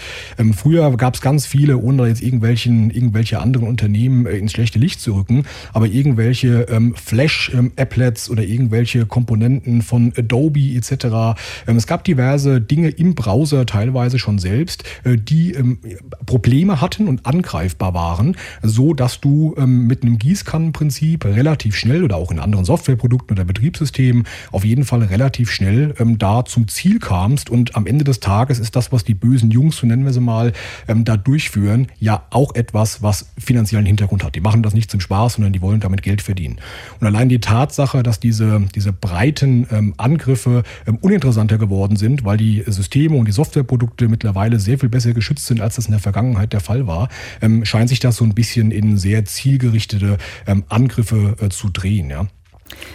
[0.54, 5.00] Früher gab es ganz viele, ohne jetzt irgendwelchen, irgendwelche anderen Unternehmen äh, ins schlechte Licht
[5.00, 11.38] zu rücken, aber irgendwelche Flash-Applets oder irgendwelche Komponenten von Adobe etc.
[11.66, 15.78] Es gab diverse Dinge im Browser teilweise schon selbst, äh, die ähm,
[16.26, 22.16] Probleme hatten und angreifbar waren, so dass du ähm, mit einem Gießkannenprinzip relativ schnell oder
[22.16, 26.98] auch in anderen Softwareprodukten oder Betriebssystemen auf jeden Fall relativ schnell ähm, da zum Ziel
[26.98, 30.12] kamst und am Ende des Tages ist das, was die bösen Jungs, so nennen wir
[30.12, 30.52] sie mal,
[30.86, 34.34] da durchführen, ja auch etwas, was finanziellen Hintergrund hat.
[34.34, 36.58] Die machen das nicht zum Spaß, sondern die wollen damit Geld verdienen.
[37.00, 40.62] Und allein die Tatsache, dass diese, diese breiten Angriffe
[41.00, 45.60] uninteressanter geworden sind, weil die Systeme und die Softwareprodukte mittlerweile sehr viel besser geschützt sind,
[45.60, 47.08] als das in der Vergangenheit der Fall war,
[47.40, 52.10] ähm, scheint sich das so ein bisschen in sehr zielgerichtete ähm, Angriffe äh, zu drehen.
[52.10, 52.26] Ja.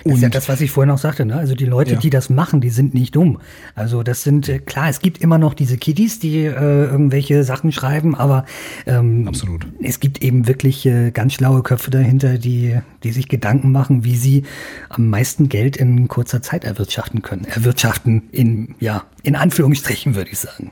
[0.03, 1.25] Das ist ja das, was ich vorhin auch sagte.
[1.25, 1.35] Ne?
[1.35, 1.99] Also die Leute, ja.
[1.99, 3.39] die das machen, die sind nicht dumm.
[3.75, 7.71] Also das sind, äh, klar, es gibt immer noch diese Kiddies, die äh, irgendwelche Sachen
[7.71, 8.45] schreiben, aber
[8.85, 9.67] ähm, Absolut.
[9.81, 14.15] es gibt eben wirklich äh, ganz schlaue Köpfe dahinter, die, die sich Gedanken machen, wie
[14.15, 14.43] sie
[14.89, 17.45] am meisten Geld in kurzer Zeit erwirtschaften können.
[17.45, 20.71] Erwirtschaften in, ja, in Anführungsstrichen, würde ich sagen.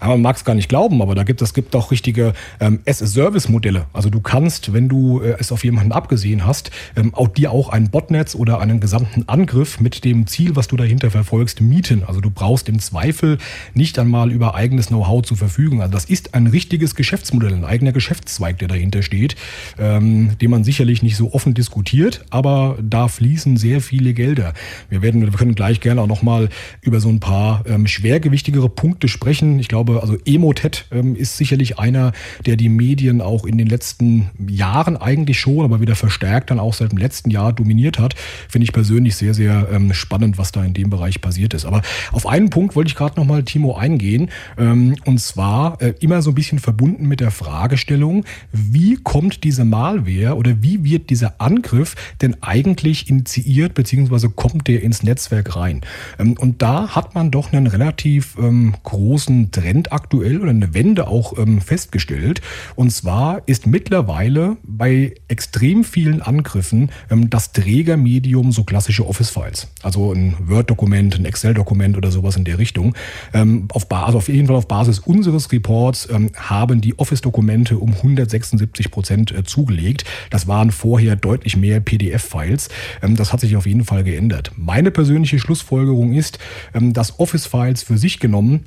[0.00, 2.80] Ja, man mag es gar nicht glauben, aber da gibt es gibt auch richtige ähm,
[2.84, 3.86] S-Service-Modelle.
[3.92, 7.68] Also du kannst, wenn du äh, es auf jemanden abgesehen hast, ähm, auch dir auch
[7.68, 12.02] ein Botnetz oder einen gesamten Angriff mit dem Ziel, was du dahinter verfolgst, mieten.
[12.06, 13.38] Also du brauchst im Zweifel
[13.74, 15.82] nicht einmal über eigenes Know-how zur Verfügung.
[15.82, 19.36] Also das ist ein richtiges Geschäftsmodell, ein eigener Geschäftszweig, der dahinter steht,
[19.78, 24.54] ähm, den man sicherlich nicht so offen diskutiert, aber da fließen sehr viele Gelder.
[24.88, 26.48] Wir werden, wir können gleich gerne auch nochmal
[26.80, 29.58] über so ein paar ähm, schwergewichtigere Punkte sprechen.
[29.58, 32.12] Ich glaube, glaube, also Emotet ähm, ist sicherlich einer,
[32.46, 36.74] der die Medien auch in den letzten Jahren eigentlich schon, aber wieder verstärkt dann auch
[36.74, 38.14] seit dem letzten Jahr dominiert hat.
[38.48, 41.64] Finde ich persönlich sehr, sehr ähm, spannend, was da in dem Bereich passiert ist.
[41.64, 44.30] Aber auf einen Punkt wollte ich gerade nochmal, Timo, eingehen.
[44.58, 49.64] Ähm, und zwar äh, immer so ein bisschen verbunden mit der Fragestellung, wie kommt diese
[49.64, 55.80] Malware oder wie wird dieser Angriff denn eigentlich initiiert, beziehungsweise kommt der ins Netzwerk rein?
[56.18, 60.74] Ähm, und da hat man doch einen relativ ähm, großen Trend Trend aktuell oder eine
[60.74, 62.40] Wende auch ähm, festgestellt.
[62.76, 69.68] Und zwar ist mittlerweile bei extrem vielen Angriffen ähm, das Trägermedium so klassische Office-Files.
[69.82, 72.94] Also ein Word-Dokument, ein Excel-Dokument oder sowas in der Richtung.
[73.32, 77.78] Ähm, auf, Basis, also auf jeden Fall auf Basis unseres Reports ähm, haben die Office-Dokumente
[77.78, 80.04] um 176 Prozent äh, zugelegt.
[80.30, 82.68] Das waren vorher deutlich mehr PDF-Files.
[83.02, 84.52] Ähm, das hat sich auf jeden Fall geändert.
[84.56, 86.38] Meine persönliche Schlussfolgerung ist,
[86.74, 88.66] ähm, dass Office-Files für sich genommen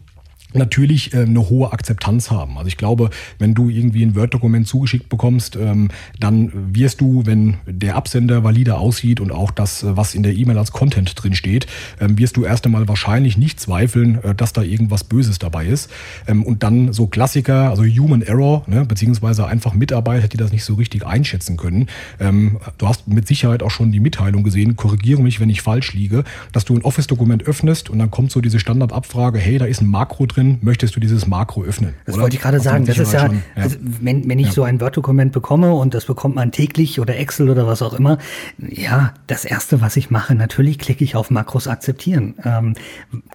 [0.53, 2.57] natürlich äh, eine hohe Akzeptanz haben.
[2.57, 5.89] Also ich glaube, wenn du irgendwie ein Word-Dokument zugeschickt bekommst, ähm,
[6.19, 10.33] dann wirst du, wenn der Absender valide aussieht und auch das, äh, was in der
[10.33, 11.67] E-Mail als Content drin steht,
[11.99, 15.89] ähm, wirst du erst einmal wahrscheinlich nicht zweifeln, äh, dass da irgendwas Böses dabei ist.
[16.27, 20.63] Ähm, und dann so Klassiker, also Human Error, ne, beziehungsweise einfach Mitarbeiter, die das nicht
[20.63, 21.87] so richtig einschätzen können.
[22.19, 25.93] Ähm, du hast mit Sicherheit auch schon die Mitteilung gesehen, korrigiere mich, wenn ich falsch
[25.93, 29.81] liege, dass du ein Office-Dokument öffnest und dann kommt so diese Standardabfrage, hey, da ist
[29.81, 31.93] ein Makro drin, öffnen, möchtest du dieses Makro öffnen.
[32.05, 32.23] Das oder?
[32.23, 32.85] wollte ich gerade sagen.
[32.85, 33.63] Das ist ja, schon, ja.
[33.63, 34.53] Also, wenn, wenn ich ja.
[34.53, 38.17] so ein Word-Dokument bekomme und das bekommt man täglich oder Excel oder was auch immer,
[38.57, 42.35] ja, das erste, was ich mache, natürlich klicke ich auf Makros akzeptieren.
[42.43, 42.75] Ähm,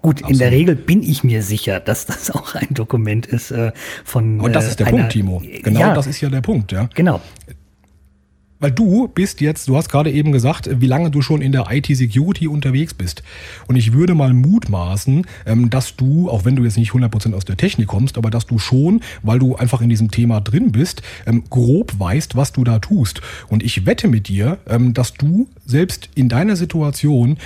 [0.03, 0.31] gut, Absolut.
[0.31, 3.73] in der Regel bin ich mir sicher, dass das auch ein Dokument ist äh,
[4.05, 4.41] von.
[4.41, 5.43] Und das ist der äh, einer, Punkt, Timo.
[5.63, 6.89] Genau, ja, das ist ja der Punkt, ja.
[6.95, 7.21] Genau.
[8.61, 11.67] Weil du bist jetzt, du hast gerade eben gesagt, wie lange du schon in der
[11.71, 13.23] IT-Security unterwegs bist.
[13.69, 17.45] Und ich würde mal mutmaßen, ähm, dass du, auch wenn du jetzt nicht 100% aus
[17.45, 21.03] der Technik kommst, aber dass du schon, weil du einfach in diesem Thema drin bist,
[21.27, 23.21] ähm, grob weißt, was du da tust.
[23.49, 27.37] Und ich wette mit dir, ähm, dass du selbst in deiner Situation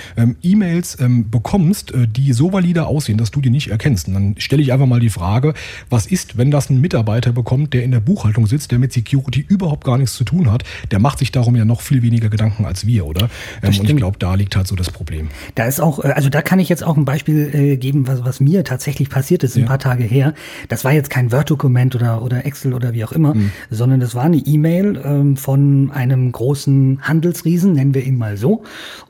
[0.41, 0.97] E-Mails
[1.29, 4.07] bekommst, äh, die so valide aussehen, dass du die nicht erkennst.
[4.07, 5.53] Und dann stelle ich einfach mal die Frage,
[5.89, 9.45] was ist, wenn das ein Mitarbeiter bekommt, der in der Buchhaltung sitzt, der mit Security
[9.47, 12.65] überhaupt gar nichts zu tun hat, der macht sich darum ja noch viel weniger Gedanken
[12.65, 13.29] als wir, oder?
[13.61, 15.27] Ähm, und ich glaube, da liegt halt so das Problem.
[15.53, 18.25] Da ist auch, äh, also da kann ich jetzt auch ein Beispiel äh, geben, was,
[18.25, 19.63] was mir tatsächlich passiert ist, ja.
[19.63, 20.33] ein paar Tage her.
[20.69, 23.51] Das war jetzt kein Word-Dokument oder, oder Excel oder wie auch immer, mhm.
[23.69, 28.63] sondern das war eine E-Mail ähm, von einem großen Handelsriesen, nennen wir ihn mal so.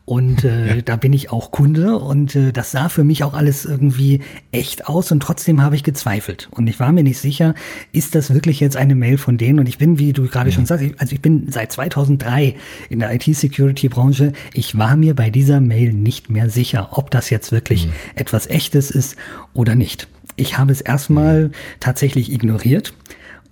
[0.05, 0.81] Und äh, ja.
[0.81, 4.87] da bin ich auch Kunde und äh, das sah für mich auch alles irgendwie echt
[4.87, 6.49] aus und trotzdem habe ich gezweifelt.
[6.51, 7.53] Und ich war mir nicht sicher,
[7.91, 9.59] ist das wirklich jetzt eine Mail von denen?
[9.59, 10.55] Und ich bin, wie du gerade ja.
[10.55, 12.55] schon sagst, also ich bin seit zwei 2003
[12.89, 14.33] in der IT-Security-Branche.
[14.53, 17.93] Ich war mir bei dieser Mail nicht mehr sicher, ob das jetzt wirklich mhm.
[18.15, 19.15] etwas Echtes ist
[19.53, 20.07] oder nicht.
[20.35, 22.93] Ich habe es erstmal tatsächlich ignoriert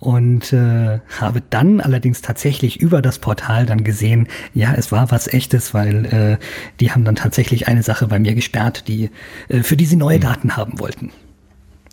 [0.02, 5.32] und äh, habe dann allerdings tatsächlich über das Portal dann gesehen, ja, es war was
[5.32, 6.38] echtes, weil äh,
[6.80, 9.10] die haben dann tatsächlich eine Sache bei mir gesperrt, die
[9.48, 10.22] äh, für die sie neue mhm.
[10.22, 11.12] Daten haben wollten.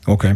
[0.06, 0.36] Okay.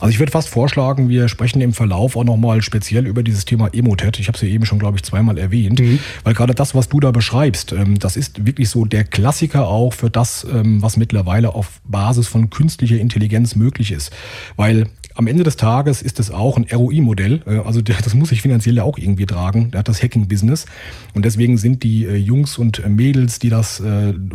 [0.00, 3.72] Also ich würde fast vorschlagen, wir sprechen im Verlauf auch nochmal speziell über dieses Thema
[3.72, 4.20] Emotet.
[4.20, 5.98] Ich habe es ja eben schon, glaube ich, zweimal erwähnt, mhm.
[6.24, 9.92] weil gerade das, was du da beschreibst, ähm, das ist wirklich so der Klassiker auch
[9.92, 14.12] für das, ähm, was mittlerweile auf Basis von künstlicher Intelligenz möglich ist.
[14.56, 17.42] Weil am Ende des Tages ist es auch ein ROI-Modell.
[17.44, 19.72] Äh, also das muss sich finanziell ja auch irgendwie tragen.
[19.72, 20.66] Der hat das Hacking-Business.
[21.12, 23.82] Und deswegen sind die äh, Jungs und äh, Mädels, die das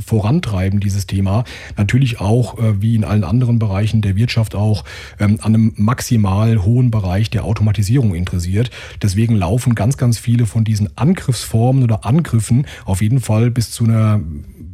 [0.06, 1.44] vorantreiben, dieses Thema,
[1.78, 4.84] natürlich auch, wie in allen anderen Bereichen der Wirtschaft auch,
[5.20, 8.72] ähm, an einem maximal hohen Bereich der Automatisierung interessiert.
[9.02, 13.86] Deswegen laufen ganz, ganz viele von diesen Angriffsformen oder Angriffen auf jeden Fall bis zu
[13.86, 14.22] einer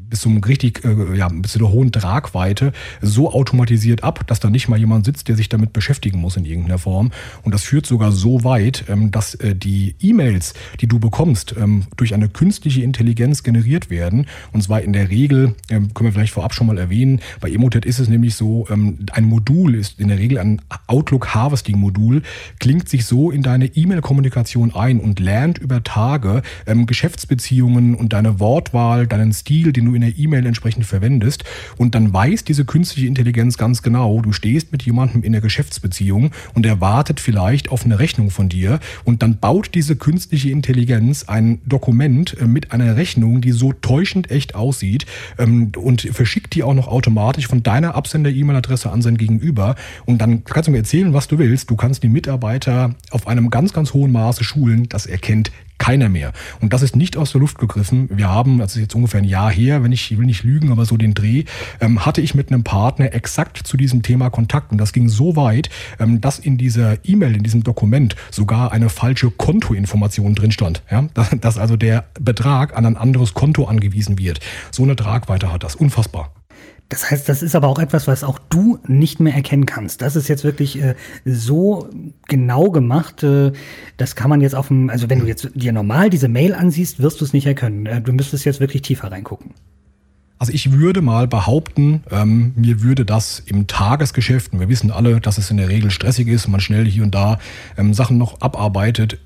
[0.09, 4.49] bis zum richtig, äh, ja, bis zu der hohen Tragweite so automatisiert ab, dass da
[4.49, 7.11] nicht mal jemand sitzt, der sich damit beschäftigen muss in irgendeiner Form.
[7.43, 11.83] Und das führt sogar so weit, ähm, dass äh, die E-Mails, die du bekommst, ähm,
[11.97, 14.25] durch eine künstliche Intelligenz generiert werden.
[14.51, 17.85] Und zwar in der Regel, ähm, können wir vielleicht vorab schon mal erwähnen, bei Emotet
[17.85, 22.23] ist es nämlich so, ähm, ein Modul ist in der Regel ein Outlook Harvesting Modul,
[22.59, 28.39] klingt sich so in deine E-Mail-Kommunikation ein und lernt über Tage ähm, Geschäftsbeziehungen und deine
[28.39, 31.43] Wortwahl, deinen Stil, den du in der E-Mail entsprechend verwendest.
[31.77, 36.31] Und dann weiß diese künstliche Intelligenz ganz genau, du stehst mit jemandem in der Geschäftsbeziehung
[36.53, 38.79] und er wartet vielleicht auf eine Rechnung von dir.
[39.03, 44.31] Und dann baut diese künstliche Intelligenz ein Dokument äh, mit einer Rechnung, die so täuschend
[44.31, 45.05] echt aussieht
[45.37, 49.75] ähm, und verschickt die auch noch automatisch von deiner Absender-E-Mail-Adresse an sein Gegenüber.
[50.05, 51.69] Und dann kannst du mir erzählen, was du willst.
[51.69, 54.87] Du kannst die Mitarbeiter auf einem ganz, ganz hohen Maße schulen.
[54.89, 56.33] Das erkennt keiner mehr.
[56.61, 58.09] Und das ist nicht aus der Luft gegriffen.
[58.11, 60.71] Wir haben, das ist jetzt ungefähr ein Jahr her, wenn ich, ich will nicht lügen,
[60.71, 61.45] aber so den Dreh,
[61.81, 64.71] ähm, hatte ich mit einem Partner exakt zu diesem Thema Kontakt.
[64.71, 68.89] Und das ging so weit, ähm, dass in dieser E-Mail, in diesem Dokument sogar eine
[68.89, 70.83] falsche Kontoinformation drin stand.
[70.91, 71.07] Ja?
[71.13, 74.39] Dass, dass also der Betrag an ein anderes Konto angewiesen wird.
[74.71, 75.75] So eine Tragweite hat das.
[75.75, 76.31] Unfassbar.
[76.89, 80.01] Das heißt, das ist aber auch etwas, was auch du nicht mehr erkennen kannst.
[80.01, 81.87] Das ist jetzt wirklich äh, so
[82.27, 83.21] genau gemacht.
[83.21, 83.51] Äh,
[83.97, 86.99] das kann man jetzt auf dem, also wenn du jetzt dir normal diese Mail ansiehst,
[86.99, 87.85] wirst du es nicht erkennen.
[87.85, 89.51] Äh, du müsstest jetzt wirklich tiefer reingucken.
[90.39, 95.19] Also ich würde mal behaupten, ähm, mir würde das im Tagesgeschäft, und wir wissen alle,
[95.19, 97.39] dass es in der Regel stressig ist, man schnell hier und da
[97.77, 99.19] ähm, Sachen noch abarbeitet,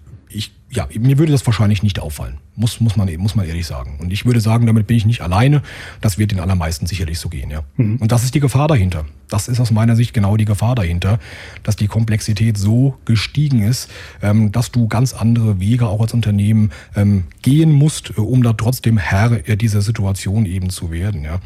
[0.74, 2.38] ja, mir würde das wahrscheinlich nicht auffallen.
[2.56, 3.98] Muss, muss, man, muss man ehrlich sagen.
[4.00, 5.62] Und ich würde sagen, damit bin ich nicht alleine.
[6.02, 7.64] Das wird den allermeisten sicherlich so gehen, ja.
[7.78, 7.98] Mhm.
[7.98, 9.06] Und das ist die Gefahr dahinter.
[9.30, 11.20] Das ist aus meiner Sicht genau die Gefahr dahinter,
[11.62, 13.90] dass die Komplexität so gestiegen ist,
[14.22, 18.54] ähm, dass du ganz andere Wege auch als Unternehmen ähm, gehen musst, äh, um da
[18.54, 21.40] trotzdem Herr dieser Situation eben zu werden, ja.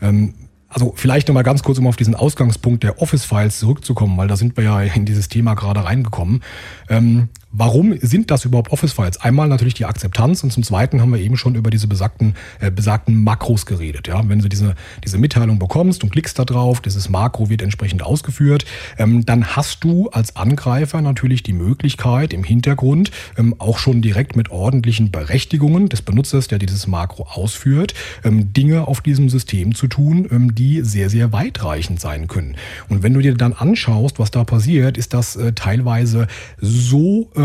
[0.00, 0.34] Ähm,
[0.68, 4.56] also vielleicht nochmal ganz kurz, um auf diesen Ausgangspunkt der Office-Files zurückzukommen, weil da sind
[4.56, 6.42] wir ja in dieses Thema gerade reingekommen.
[6.88, 9.20] Ähm, Warum sind das überhaupt Office-Files?
[9.20, 12.70] Einmal natürlich die Akzeptanz und zum Zweiten haben wir eben schon über diese besagten, äh,
[12.70, 14.08] besagten Makros geredet.
[14.08, 14.26] Ja?
[14.26, 18.64] Wenn du diese, diese Mitteilung bekommst und klickst da drauf, dieses Makro wird entsprechend ausgeführt,
[18.96, 24.34] ähm, dann hast du als Angreifer natürlich die Möglichkeit im Hintergrund ähm, auch schon direkt
[24.34, 27.92] mit ordentlichen Berechtigungen des Benutzers, der dieses Makro ausführt,
[28.24, 32.56] ähm, Dinge auf diesem System zu tun, ähm, die sehr, sehr weitreichend sein können.
[32.88, 37.41] Und wenn du dir dann anschaust, was da passiert, ist das äh, teilweise so ähm,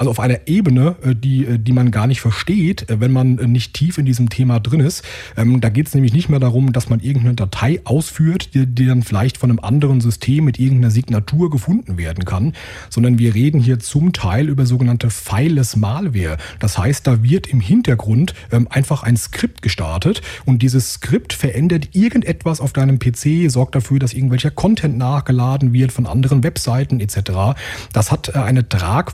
[0.00, 3.34] also auf einer Ebene, äh, die, äh, die man gar nicht versteht, äh, wenn man
[3.34, 5.04] nicht tief in diesem Thema drin ist.
[5.36, 8.86] Ähm, da geht es nämlich nicht mehr darum, dass man irgendeine Datei ausführt, die, die
[8.86, 12.54] dann vielleicht von einem anderen System mit irgendeiner Signatur gefunden werden kann,
[12.88, 16.38] sondern wir reden hier zum Teil über sogenannte Fileless Malware.
[16.60, 21.90] Das heißt, da wird im Hintergrund ähm, einfach ein Skript gestartet und dieses Skript verändert
[21.92, 27.60] irgendetwas auf deinem PC, sorgt dafür, dass irgendwelcher Content nachgeladen wird von anderen Webseiten etc.
[27.92, 29.10] Das hat eine Tragweite,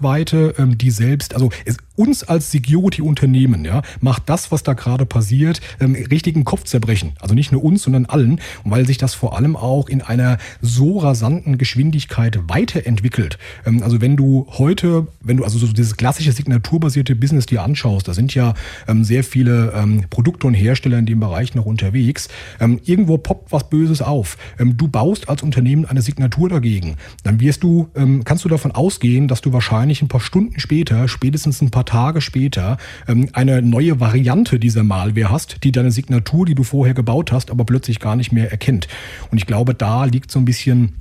[0.58, 5.60] ähm, die selbst, also es, uns als Security-Unternehmen, ja, macht das, was da gerade passiert,
[5.80, 7.12] ähm, richtigen Kopfzerbrechen.
[7.20, 10.98] Also nicht nur uns, sondern allen, weil sich das vor allem auch in einer so
[10.98, 13.38] rasanten Geschwindigkeit weiterentwickelt.
[13.64, 18.08] Ähm, also wenn du heute, wenn du also so dieses klassische signaturbasierte Business dir anschaust,
[18.08, 18.54] da sind ja
[18.86, 22.28] ähm, sehr viele ähm, Produkte und Hersteller in dem Bereich noch unterwegs.
[22.60, 24.36] Ähm, irgendwo poppt was Böses auf.
[24.58, 26.96] Ähm, du baust als Unternehmen eine Signatur dagegen.
[27.22, 27.88] Dann wirst du,
[28.24, 32.20] kannst du davon ausgehen, dass du wahrscheinlich ein paar Stunden später, spätestens ein paar Tage
[32.20, 32.76] später,
[33.08, 37.50] ähm, eine neue Variante dieser Malware hast, die deine Signatur, die du vorher gebaut hast,
[37.50, 38.88] aber plötzlich gar nicht mehr erkennt.
[39.30, 40.94] Und ich glaube, da liegt so ein bisschen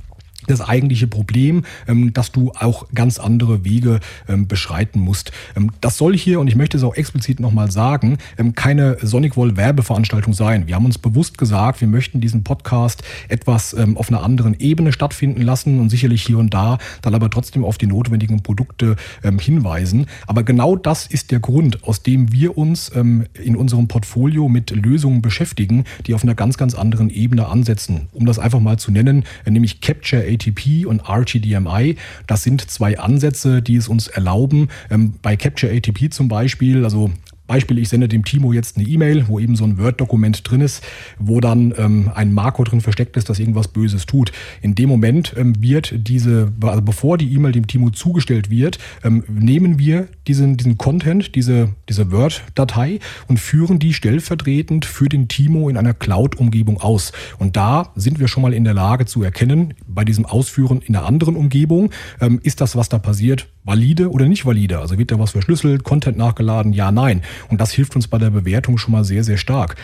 [0.47, 5.31] das eigentliche Problem, ähm, dass du auch ganz andere Wege ähm, beschreiten musst.
[5.55, 8.17] Ähm, das soll hier, und ich möchte es auch explizit nochmal sagen,
[8.55, 10.67] keine SonicWall Werbeveranstaltung sein.
[10.67, 15.41] Wir haben uns bewusst gesagt, wir möchten diesen Podcast etwas auf einer anderen Ebene stattfinden
[15.41, 18.95] lassen und sicherlich hier und da dann aber trotzdem auf die notwendigen Produkte
[19.39, 20.07] hinweisen.
[20.27, 25.21] Aber genau das ist der Grund, aus dem wir uns in unserem Portfolio mit Lösungen
[25.21, 28.07] beschäftigen, die auf einer ganz, ganz anderen Ebene ansetzen.
[28.13, 31.95] Um das einfach mal zu nennen, nämlich Capture ATP und RTDMI.
[32.27, 37.11] Das sind zwei Ansätze, die es uns erlauben, ähm, bei Capture ATP zum Beispiel, also
[37.47, 40.83] Beispiel, ich sende dem Timo jetzt eine E-Mail, wo eben so ein Word-Dokument drin ist,
[41.19, 44.31] wo dann ähm, ein Marco drin versteckt ist, das irgendwas Böses tut.
[44.61, 49.23] In dem Moment ähm, wird diese, also bevor die E-Mail dem Timo zugestellt wird, ähm,
[49.27, 55.69] nehmen wir diesen, diesen Content, diese, diese Word-Datei und führen die stellvertretend für den Timo
[55.69, 57.11] in einer Cloud-Umgebung aus.
[57.37, 60.95] Und da sind wir schon mal in der Lage zu erkennen, bei diesem Ausführen in
[60.95, 61.91] einer anderen Umgebung,
[62.21, 64.79] ähm, ist das, was da passiert, valide oder nicht valide?
[64.79, 66.71] Also wird da was verschlüsselt, Content nachgeladen?
[66.71, 67.23] Ja, nein.
[67.49, 69.75] Und das hilft uns bei der Bewertung schon mal sehr, sehr stark.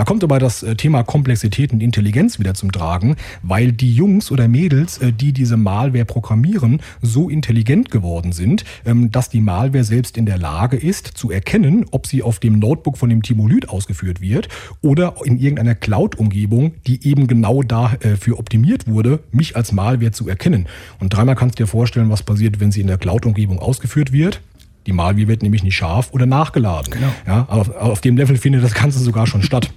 [0.00, 4.30] Da kommt aber das äh, Thema Komplexität und Intelligenz wieder zum Tragen, weil die Jungs
[4.30, 9.84] oder Mädels, äh, die diese Malware programmieren, so intelligent geworden sind, ähm, dass die Malware
[9.84, 13.68] selbst in der Lage ist, zu erkennen, ob sie auf dem Notebook von dem Timolyt
[13.68, 14.48] ausgeführt wird
[14.80, 20.66] oder in irgendeiner Cloud-Umgebung, die eben genau dafür optimiert wurde, mich als Malware zu erkennen.
[20.98, 24.40] Und dreimal kannst du dir vorstellen, was passiert, wenn sie in der Cloud-Umgebung ausgeführt wird.
[24.86, 26.90] Die Malware wird nämlich nicht scharf oder nachgeladen.
[26.90, 27.12] Genau.
[27.26, 29.70] Ja, auf, auf dem Level findet das Ganze sogar schon statt.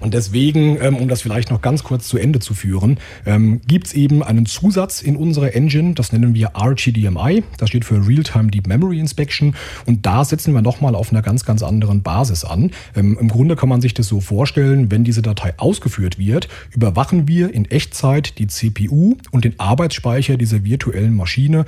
[0.00, 3.88] Und deswegen, ähm, um das vielleicht noch ganz kurz zu Ende zu führen, ähm, gibt
[3.88, 8.50] es eben einen Zusatz in unserer Engine, das nennen wir RTDMI, das steht für Real-Time
[8.50, 9.54] Deep Memory Inspection.
[9.86, 12.70] Und da setzen wir nochmal auf einer ganz, ganz anderen Basis an.
[12.96, 17.28] Ähm, Im Grunde kann man sich das so vorstellen, wenn diese Datei ausgeführt wird, überwachen
[17.28, 21.66] wir in Echtzeit die CPU und den Arbeitsspeicher dieser virtuellen Maschine,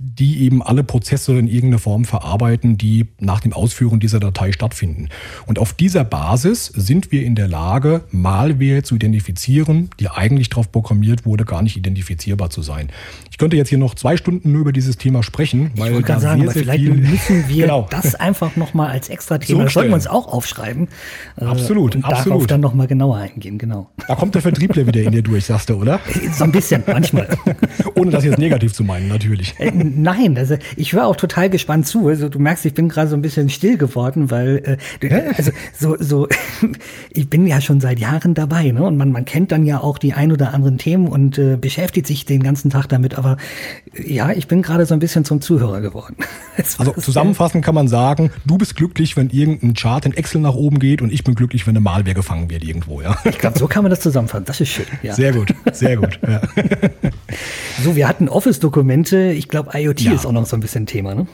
[0.00, 5.08] die eben alle Prozesse in irgendeiner Form verarbeiten, die nach dem Ausführen dieser Datei stattfinden.
[5.46, 10.70] Und auf dieser Basis sind wir in der Lage, Malware zu identifizieren, die eigentlich darauf
[10.70, 12.90] programmiert wurde, gar nicht identifizierbar zu sein.
[13.30, 16.20] Ich könnte jetzt hier noch zwei Stunden nur über dieses Thema sprechen, weil ich da
[16.20, 17.88] sagen, sehr, sehr vielleicht viel müssen wir genau.
[17.90, 20.88] das einfach nochmal als extra Thema, so das sollten wir uns auch aufschreiben.
[21.36, 22.26] Äh, absolut, und absolut.
[22.26, 23.90] darauf dann nochmal genauer eingehen, genau.
[24.06, 26.00] Da kommt der Vertriebler wieder in dir durch, sagst du, oder?
[26.32, 27.28] So ein bisschen, manchmal.
[27.94, 29.54] Ohne das jetzt negativ zu meinen, natürlich.
[29.88, 32.08] Äh, nein, also ich höre auch total gespannt zu.
[32.08, 35.96] Also du merkst, ich bin gerade so ein bisschen still geworden, weil äh, also so
[35.98, 36.28] so
[37.10, 38.82] ich bin ja schon seit Jahren dabei, ne?
[38.82, 42.06] Und man man kennt dann ja auch die ein oder anderen Themen und äh, beschäftigt
[42.06, 43.16] sich den ganzen Tag damit.
[43.16, 43.36] Aber
[43.94, 46.16] ja, ich bin gerade so ein bisschen zum Zuhörer geworden.
[46.78, 50.78] also zusammenfassend kann man sagen, du bist glücklich, wenn irgendein Chart in Excel nach oben
[50.78, 53.00] geht und ich bin glücklich, wenn eine Malware gefangen wird irgendwo.
[53.00, 53.16] Ja.
[53.24, 54.44] Ich glaube, so kann man das zusammenfassen.
[54.44, 54.86] Das ist schön.
[55.02, 55.14] Ja.
[55.14, 56.18] Sehr gut, sehr gut.
[56.26, 56.40] Ja.
[57.82, 59.32] so, wir hatten Office-Dokumente.
[59.32, 60.12] Ich glaube, IoT ja.
[60.12, 61.26] ist auch noch so ein bisschen Thema, ne?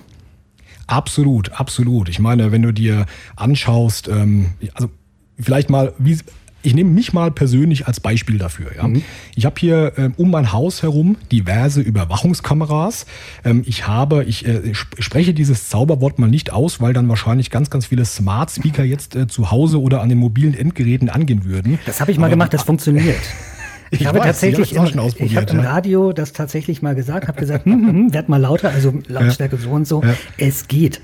[0.87, 2.09] Absolut, absolut.
[2.09, 4.91] Ich meine, wenn du dir anschaust, ähm, also
[5.39, 6.19] vielleicht mal, wie,
[6.65, 8.75] ich nehme mich mal persönlich als Beispiel dafür.
[8.77, 8.89] Ja.
[8.89, 9.03] Mhm.
[9.37, 13.07] Ich habe hier ähm, um mein Haus herum diverse Überwachungskameras.
[13.45, 17.71] Ähm, ich habe, ich äh, spreche dieses Zauberwort mal nicht aus, weil dann wahrscheinlich ganz,
[17.71, 21.79] ganz viele Smart Speaker jetzt äh, zu Hause oder an den mobilen Endgeräten angehen würden.
[21.87, 23.17] Das habe ich mal Aber gemacht, das funktioniert.
[23.95, 24.85] Ich, ich habe weiß, tatsächlich im,
[25.19, 28.41] ich habe im Radio das tatsächlich mal gesagt, habe gesagt, hm, hm, hm, werd mal
[28.41, 29.63] lauter, also Lautstärke ja.
[29.63, 30.03] so und so.
[30.03, 30.15] Ja.
[30.37, 31.01] Es geht.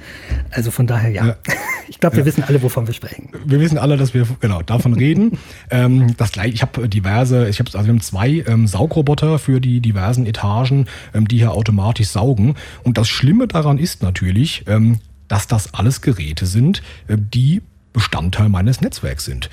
[0.51, 1.27] Also von daher ja.
[1.27, 1.37] ja.
[1.89, 3.31] Ich glaube, wir wissen alle, wovon wir sprechen.
[3.45, 5.39] Wir wissen alle, dass wir genau davon reden.
[5.71, 6.55] ähm, das gleiche.
[6.55, 7.49] Ich habe diverse.
[7.49, 11.53] Ich habe also wir haben zwei ähm, Saugroboter für die diversen Etagen, ähm, die hier
[11.53, 12.55] automatisch saugen.
[12.85, 17.61] Und das Schlimme daran ist natürlich, ähm, dass das alles Geräte sind, äh, die
[17.93, 19.51] Bestandteil meines Netzwerks sind.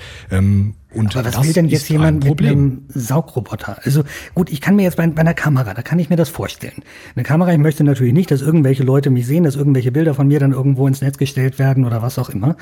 [0.98, 3.78] Und Aber was will denn jetzt jemand ein mit einem Saugroboter?
[3.84, 4.02] Also
[4.34, 6.82] gut, ich kann mir jetzt bei, bei, einer Kamera, da kann ich mir das vorstellen.
[7.14, 10.26] Eine Kamera, ich möchte natürlich nicht, dass irgendwelche Leute mich sehen, dass irgendwelche Bilder von
[10.26, 12.56] mir dann irgendwo ins Netz gestellt werden oder was auch immer.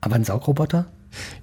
[0.00, 0.86] Aber ein Saugroboter?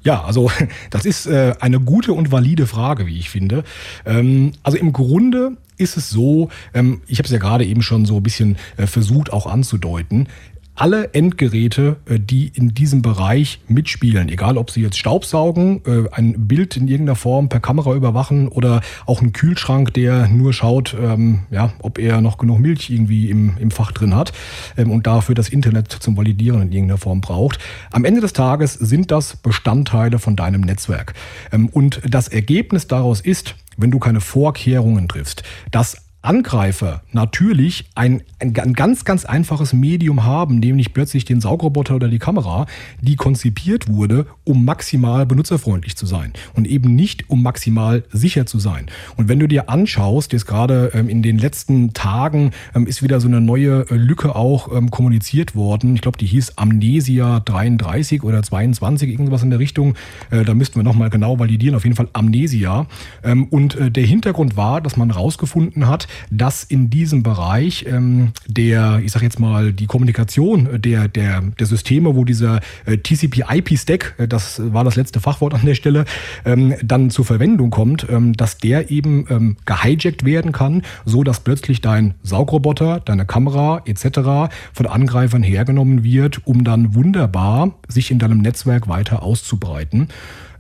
[0.01, 0.51] Ja, also
[0.89, 3.63] das ist äh, eine gute und valide Frage, wie ich finde.
[4.05, 8.05] Ähm, also im Grunde ist es so, ähm, ich habe es ja gerade eben schon
[8.05, 10.27] so ein bisschen äh, versucht auch anzudeuten,
[10.75, 16.47] alle Endgeräte, äh, die in diesem Bereich mitspielen, egal ob sie jetzt Staubsaugen, äh, ein
[16.47, 21.41] Bild in irgendeiner Form per Kamera überwachen oder auch ein Kühlschrank, der nur schaut, ähm,
[21.51, 24.33] ja, ob er noch genug Milch irgendwie im, im Fach drin hat
[24.77, 27.59] ähm, und dafür das Internet zum Validieren in irgendeiner Form braucht.
[27.91, 31.13] Am Ende des Tages sind das Bestandteile von deinem Netzwerk.
[31.51, 38.23] Ähm, und das Ergebnis daraus ist, wenn du keine Vorkehrungen triffst, dass Angreifer natürlich ein,
[38.39, 42.65] ein, ganz, ganz einfaches Medium haben, nämlich plötzlich den Saugroboter oder die Kamera,
[43.01, 48.57] die konzipiert wurde, um maximal benutzerfreundlich zu sein und eben nicht um maximal sicher zu
[48.57, 48.85] sein.
[49.17, 53.19] Und wenn du dir anschaust, jetzt gerade ähm, in den letzten Tagen ähm, ist wieder
[53.19, 55.93] so eine neue äh, Lücke auch ähm, kommuniziert worden.
[55.95, 59.95] Ich glaube, die hieß Amnesia 33 oder 22, irgendwas in der Richtung.
[60.31, 61.75] Äh, da müssten wir nochmal genau validieren.
[61.75, 62.87] Auf jeden Fall Amnesia.
[63.23, 68.31] Ähm, und äh, der Hintergrund war, dass man rausgefunden hat, dass in diesem Bereich ähm,
[68.47, 74.15] der, ich sag jetzt mal, die Kommunikation der, der, der Systeme, wo dieser äh, TCP-IP-Stack,
[74.17, 76.05] äh, das war das letzte Fachwort an der Stelle,
[76.45, 81.39] ähm, dann zur Verwendung kommt, ähm, dass der eben ähm, gehijackt werden kann, so dass
[81.39, 84.51] plötzlich dein Saugroboter, deine Kamera etc.
[84.73, 90.09] von Angreifern hergenommen wird, um dann wunderbar sich in deinem Netzwerk weiter auszubreiten.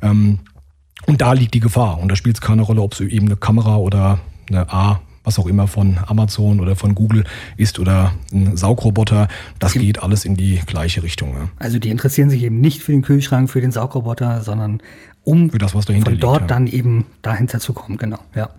[0.01, 0.39] Ähm,
[1.05, 1.99] und da liegt die Gefahr.
[1.99, 5.39] Und da spielt es keine Rolle, ob es eben eine Kamera oder eine A was
[5.39, 7.23] auch immer von Amazon oder von Google
[7.57, 9.27] ist oder ein Saugroboter.
[9.59, 11.33] Das geht alles in die gleiche Richtung.
[11.33, 11.49] Ja.
[11.59, 14.81] Also die interessieren sich eben nicht für den Kühlschrank, für den Saugroboter, sondern
[15.23, 16.39] um das, von dort liegt, ja.
[16.39, 17.97] dann eben dahinter zu kommen.
[17.97, 18.49] Genau, ja.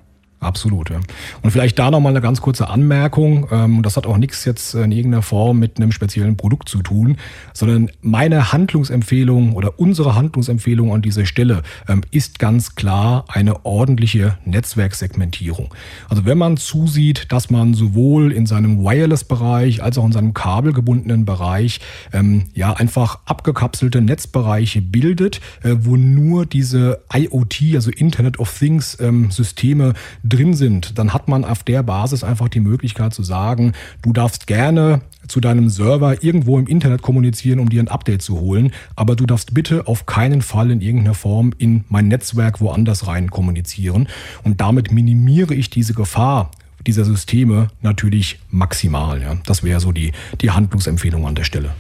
[0.45, 1.01] Absolut, ja.
[1.43, 3.49] Und vielleicht da nochmal eine ganz kurze Anmerkung.
[3.51, 7.17] Ähm, das hat auch nichts jetzt in irgendeiner Form mit einem speziellen Produkt zu tun,
[7.55, 14.37] sondern meine Handlungsempfehlung oder unsere Handlungsempfehlung an dieser Stelle ähm, ist ganz klar eine ordentliche
[14.45, 15.75] Netzwerksegmentierung.
[16.11, 21.25] Also wenn man zusieht, dass man sowohl in seinem Wireless-Bereich als auch in seinem kabelgebundenen
[21.25, 21.81] Bereich
[22.13, 28.99] ähm, ja einfach abgekapselte Netzbereiche bildet, äh, wo nur diese IoT, also Internet of Things
[29.31, 33.73] Systeme drin sind, dann hat man auf der Basis einfach die Möglichkeit zu sagen,
[34.03, 38.41] du darfst gerne zu deinem Server irgendwo im Internet kommunizieren, um dir ein Update zu
[38.41, 43.07] holen, aber du darfst bitte auf keinen Fall in irgendeiner Form in mein Netzwerk woanders
[43.07, 44.09] rein kommunizieren.
[44.43, 46.51] Und damit minimiere ich diese Gefahr
[46.87, 49.21] dieser Systeme natürlich maximal.
[49.23, 49.37] Ja.
[49.47, 51.71] Das wäre so die, die Handlungsempfehlung an der Stelle.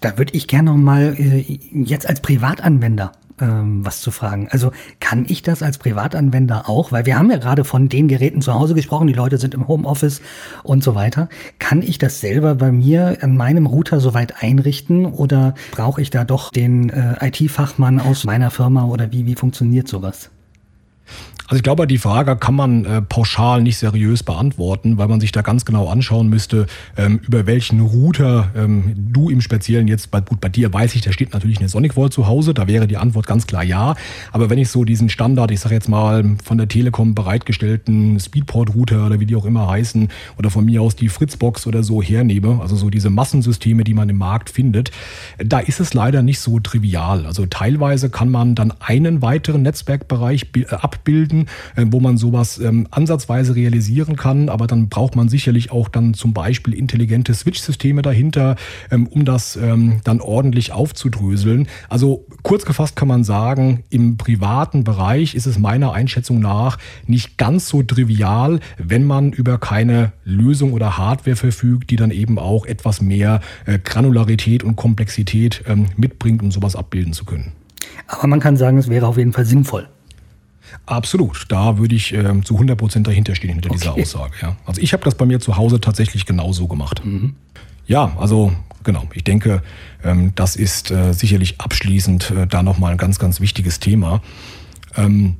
[0.00, 4.48] Da würde ich gerne noch mal äh, jetzt als Privatanwender ähm, was zu fragen.
[4.50, 6.92] Also kann ich das als Privatanwender auch?
[6.92, 9.68] Weil wir haben ja gerade von den Geräten zu Hause gesprochen, die Leute sind im
[9.68, 10.20] Homeoffice
[10.62, 11.28] und so weiter.
[11.58, 16.24] Kann ich das selber bei mir an meinem Router soweit einrichten oder brauche ich da
[16.24, 20.30] doch den äh, IT-Fachmann aus meiner Firma oder wie, wie funktioniert sowas?
[21.48, 25.32] Also ich glaube, die Frage kann man äh, pauschal nicht seriös beantworten, weil man sich
[25.32, 26.66] da ganz genau anschauen müsste,
[26.98, 31.00] ähm, über welchen Router ähm, du im Speziellen jetzt, bei, gut, bei dir weiß ich,
[31.00, 33.94] da steht natürlich eine Sonic Vault zu Hause, da wäre die Antwort ganz klar ja.
[34.30, 39.06] Aber wenn ich so diesen Standard, ich sage jetzt mal, von der Telekom bereitgestellten Speedport-Router
[39.06, 42.60] oder wie die auch immer heißen, oder von mir aus die Fritzbox oder so hernehme,
[42.60, 44.90] also so diese Massensysteme, die man im Markt findet,
[45.38, 47.24] da ist es leider nicht so trivial.
[47.24, 52.86] Also teilweise kann man dann einen weiteren Netzwerkbereich abbilden, Projekten, äh, wo man sowas ähm,
[52.90, 54.48] ansatzweise realisieren kann.
[54.48, 58.56] Aber dann braucht man sicherlich auch dann zum Beispiel intelligente Switch-Systeme dahinter,
[58.90, 61.68] ähm, um das ähm, dann ordentlich aufzudröseln.
[61.88, 67.38] Also kurz gefasst kann man sagen, im privaten Bereich ist es meiner Einschätzung nach nicht
[67.38, 72.66] ganz so trivial, wenn man über keine Lösung oder Hardware verfügt, die dann eben auch
[72.66, 75.62] etwas mehr äh, Granularität und Komplexität
[75.96, 77.52] mitbringt, um sowas abbilden zu können.
[78.06, 79.88] Aber man kann sagen, es wäre auf jeden Fall sinnvoll.
[80.88, 81.44] Absolut.
[81.48, 83.78] Da würde ich äh, zu 100 Prozent dahinter stehen, hinter okay.
[83.78, 84.32] dieser Aussage.
[84.40, 84.56] Ja.
[84.64, 87.04] Also ich habe das bei mir zu Hause tatsächlich genauso gemacht.
[87.04, 87.34] Mhm.
[87.86, 88.52] Ja, also
[88.84, 89.04] genau.
[89.12, 89.62] Ich denke,
[90.02, 94.22] ähm, das ist äh, sicherlich abschließend äh, da nochmal ein ganz, ganz wichtiges Thema.
[94.96, 95.36] Ähm,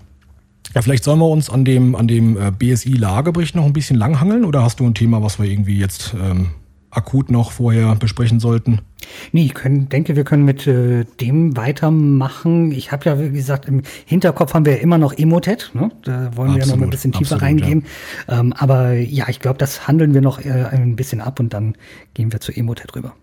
[0.75, 4.45] ja, vielleicht sollen wir uns an dem, an dem äh, BSI-Lagebericht noch ein bisschen langhangeln
[4.45, 6.51] oder hast du ein Thema, was wir irgendwie jetzt ähm,
[6.99, 8.81] akut noch vorher besprechen sollten?
[9.33, 12.73] Nee, ich können, denke, wir können mit äh, dem weitermachen.
[12.73, 15.71] Ich habe ja, wie gesagt, im Hinterkopf haben wir ja immer noch Emotet.
[15.73, 15.91] Ne?
[16.03, 17.85] Da wollen absolut, wir ja noch mal ein bisschen tiefer absolut, reingehen.
[18.29, 18.41] Ja.
[18.41, 21.75] Ähm, aber ja, ich glaube, das handeln wir noch äh, ein bisschen ab und dann
[22.15, 23.15] gehen wir zu Emotet rüber.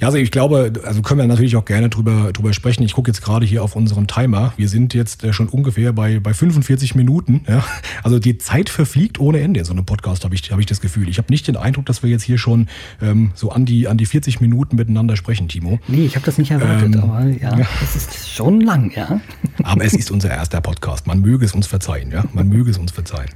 [0.00, 2.82] Ja, also ich glaube, also können wir natürlich auch gerne drüber, drüber sprechen.
[2.82, 4.52] Ich gucke jetzt gerade hier auf unseren Timer.
[4.56, 7.44] Wir sind jetzt äh, schon ungefähr bei, bei 45 Minuten.
[7.48, 7.64] Ja?
[8.02, 10.80] Also die Zeit verfliegt ohne Ende in so einem Podcast, habe ich, hab ich das
[10.80, 11.08] Gefühl.
[11.08, 12.66] Ich habe nicht den Eindruck, dass wir jetzt hier schon
[13.00, 15.78] ähm, so an die, an die 40 Minuten miteinander sprechen, Timo.
[15.86, 19.20] Nee, ich habe das nicht erwartet, ähm, aber ja, ja, es ist schon lang, ja.
[19.62, 21.06] Aber es ist unser erster Podcast.
[21.06, 22.24] Man möge es uns verzeihen, ja.
[22.32, 23.30] Man möge es uns verzeihen.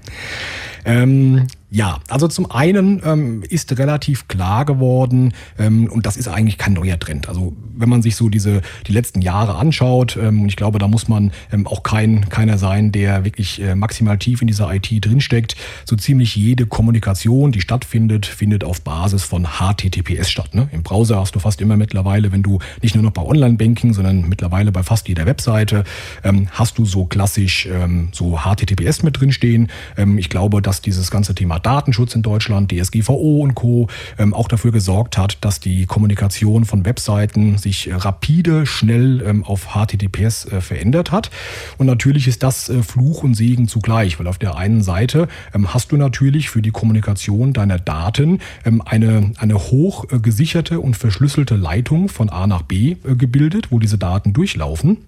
[0.84, 6.58] Ähm, ja, also zum einen ähm, ist relativ klar geworden, ähm, und das ist eigentlich
[6.58, 7.28] kein neuer Trend.
[7.28, 10.88] Also wenn man sich so diese die letzten Jahre anschaut, ähm, und ich glaube, da
[10.88, 14.88] muss man ähm, auch kein keiner sein, der wirklich äh, maximal tief in dieser IT
[14.90, 15.54] drinsteckt.
[15.84, 20.54] So ziemlich jede Kommunikation, die stattfindet, findet auf Basis von HTTPS statt.
[20.56, 20.68] Ne?
[20.72, 24.28] Im Browser hast du fast immer mittlerweile, wenn du nicht nur noch bei Online-Banking, sondern
[24.28, 25.84] mittlerweile bei fast jeder Webseite,
[26.24, 29.68] ähm, hast du so klassisch ähm, so HTTPS mit drinstehen.
[30.16, 33.88] Ich glaube, dass dieses ganze Thema Datenschutz in Deutschland, DSGVO und Co.
[34.18, 39.68] Ähm, auch dafür gesorgt hat, dass die Kommunikation von Webseiten sich rapide, schnell ähm, auf
[39.74, 41.30] HTTPS äh, verändert hat.
[41.78, 45.72] Und natürlich ist das äh, Fluch und Segen zugleich, weil auf der einen Seite ähm,
[45.72, 48.40] hast du natürlich für die Kommunikation deiner Daten
[48.84, 53.78] eine, eine hoch äh, gesicherte und verschlüsselte Leitung von A nach B äh, gebildet, wo
[53.78, 54.98] diese Daten durchlaufen.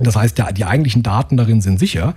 [0.00, 2.14] Das heißt, ja, die eigentlichen Daten darin sind sicher.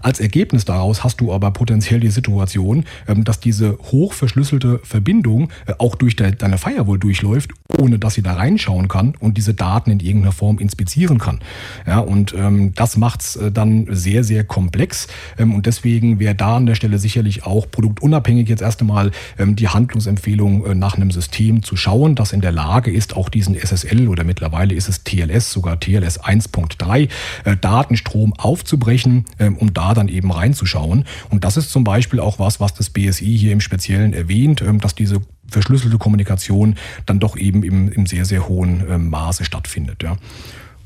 [0.00, 5.74] Als Ergebnis daraus hast du aber potenziell die Situation, ähm, dass diese hochverschlüsselte Verbindung äh,
[5.78, 10.00] auch durch deine Firewall durchläuft, ohne dass sie da reinschauen kann und diese Daten in
[10.00, 11.40] irgendeiner Form inspizieren kann.
[11.86, 15.08] Ja, und ähm, das macht's äh, dann sehr, sehr komplex.
[15.38, 19.56] Ähm, und deswegen wäre da an der Stelle sicherlich auch produktunabhängig jetzt erst einmal ähm,
[19.56, 23.54] die Handlungsempfehlung äh, nach einem System zu schauen, das in der Lage ist, auch diesen
[23.54, 27.08] SSL oder mittlerweile ist es TLS, sogar TLS 1.3,
[27.44, 31.04] äh, Datenstrom aufzubrechen, äh, um da dann eben reinzuschauen.
[31.30, 34.76] Und das ist zum Beispiel auch was, was das BSI hier im Speziellen erwähnt, äh,
[34.78, 36.76] dass diese verschlüsselte Kommunikation
[37.06, 40.02] dann doch eben im, im sehr, sehr hohen äh, Maße stattfindet.
[40.02, 40.16] Ja.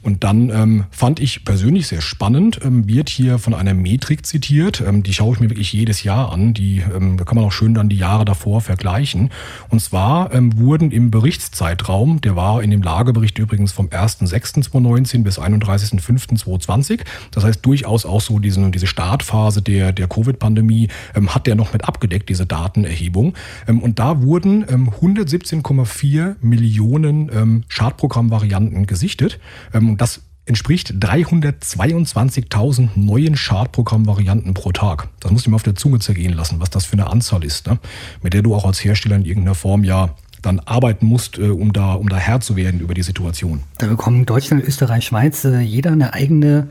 [0.02, 4.82] Und dann ähm, fand ich persönlich sehr spannend, ähm, wird hier von einer Metrik zitiert,
[4.86, 7.74] ähm, die schaue ich mir wirklich jedes Jahr an, die ähm, kann man auch schön
[7.74, 9.30] dann die Jahre davor vergleichen.
[9.68, 15.38] Und zwar ähm, wurden im Berichtszeitraum, der war in dem Lagebericht übrigens vom 1.6.2019 bis
[15.38, 21.56] 31.05.2020, das heißt durchaus auch so diese, diese Startphase der, der Covid-Pandemie, ähm, hat der
[21.56, 23.34] noch mit abgedeckt, diese Datenerhebung.
[23.68, 29.38] Ähm, und da wurden ähm, 117,4 Millionen ähm, Schadprogrammvarianten gesichtet.
[29.74, 35.08] Ähm, das entspricht 322.000 neuen Schadprogrammvarianten pro Tag.
[35.20, 37.66] Das musst du mir auf der Zunge zergehen lassen, was das für eine Anzahl ist,
[37.66, 37.78] ne?
[38.22, 41.72] mit der du auch als Hersteller in irgendeiner Form ja dann arbeiten musst, äh, um
[41.72, 43.62] da, um da Herr zu werden über die Situation.
[43.78, 46.68] Da bekommen Deutschland, Österreich, Schweiz äh, jeder eine eigene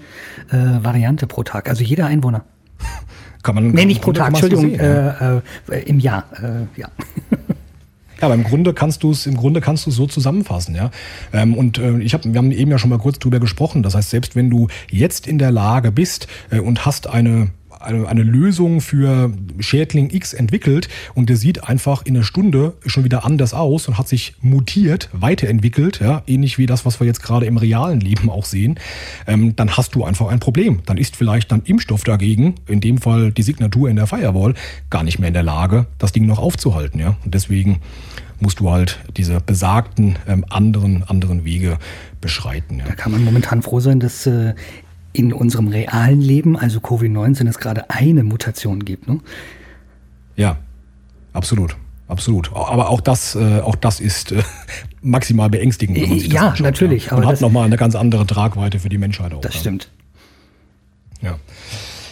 [0.49, 2.43] äh, Variante pro Tag, also jeder Einwohner.
[3.43, 4.79] Kann man, nee, nicht pro Tag, Entschuldigung, sehen.
[4.79, 6.25] Äh, äh, im Jahr,
[6.75, 6.89] ja.
[8.19, 10.91] Ja, aber im Grunde kannst du es, im Grunde kannst du so zusammenfassen, ja.
[11.33, 13.83] Ähm, und äh, ich habe, wir haben eben ja schon mal kurz drüber gesprochen.
[13.83, 18.07] Das heißt, selbst wenn du jetzt in der Lage bist äh, und hast eine eine,
[18.07, 23.25] eine Lösung für Schädling X entwickelt und der sieht einfach in einer Stunde schon wieder
[23.25, 27.45] anders aus und hat sich mutiert, weiterentwickelt, ja, ähnlich wie das, was wir jetzt gerade
[27.45, 28.79] im realen Leben auch sehen,
[29.27, 30.81] ähm, dann hast du einfach ein Problem.
[30.85, 34.53] Dann ist vielleicht dann Impfstoff dagegen, in dem Fall die Signatur in der Firewall,
[34.89, 36.99] gar nicht mehr in der Lage, das Ding noch aufzuhalten.
[36.99, 37.15] Ja?
[37.23, 37.79] Und deswegen
[38.39, 41.77] musst du halt diese besagten ähm, anderen, anderen Wege
[42.21, 42.79] beschreiten.
[42.79, 42.85] Ja.
[42.85, 44.53] Da kann man momentan froh sein, dass äh,
[45.13, 49.07] in unserem realen Leben, also Covid-19, es gerade eine Mutation gibt.
[49.07, 49.19] Ne?
[50.35, 50.57] Ja,
[51.33, 51.75] absolut.
[52.07, 52.51] Absolut.
[52.55, 54.41] Aber auch das, äh, auch das ist äh,
[55.01, 55.95] maximal beängstigend.
[56.01, 57.07] Wenn man sich ja, das natürlich.
[57.07, 57.17] Ja.
[57.17, 59.41] Und hat nochmal eine ganz andere Tragweite für die Menschheit auch.
[59.41, 59.91] Das stimmt.
[61.21, 61.37] Ja.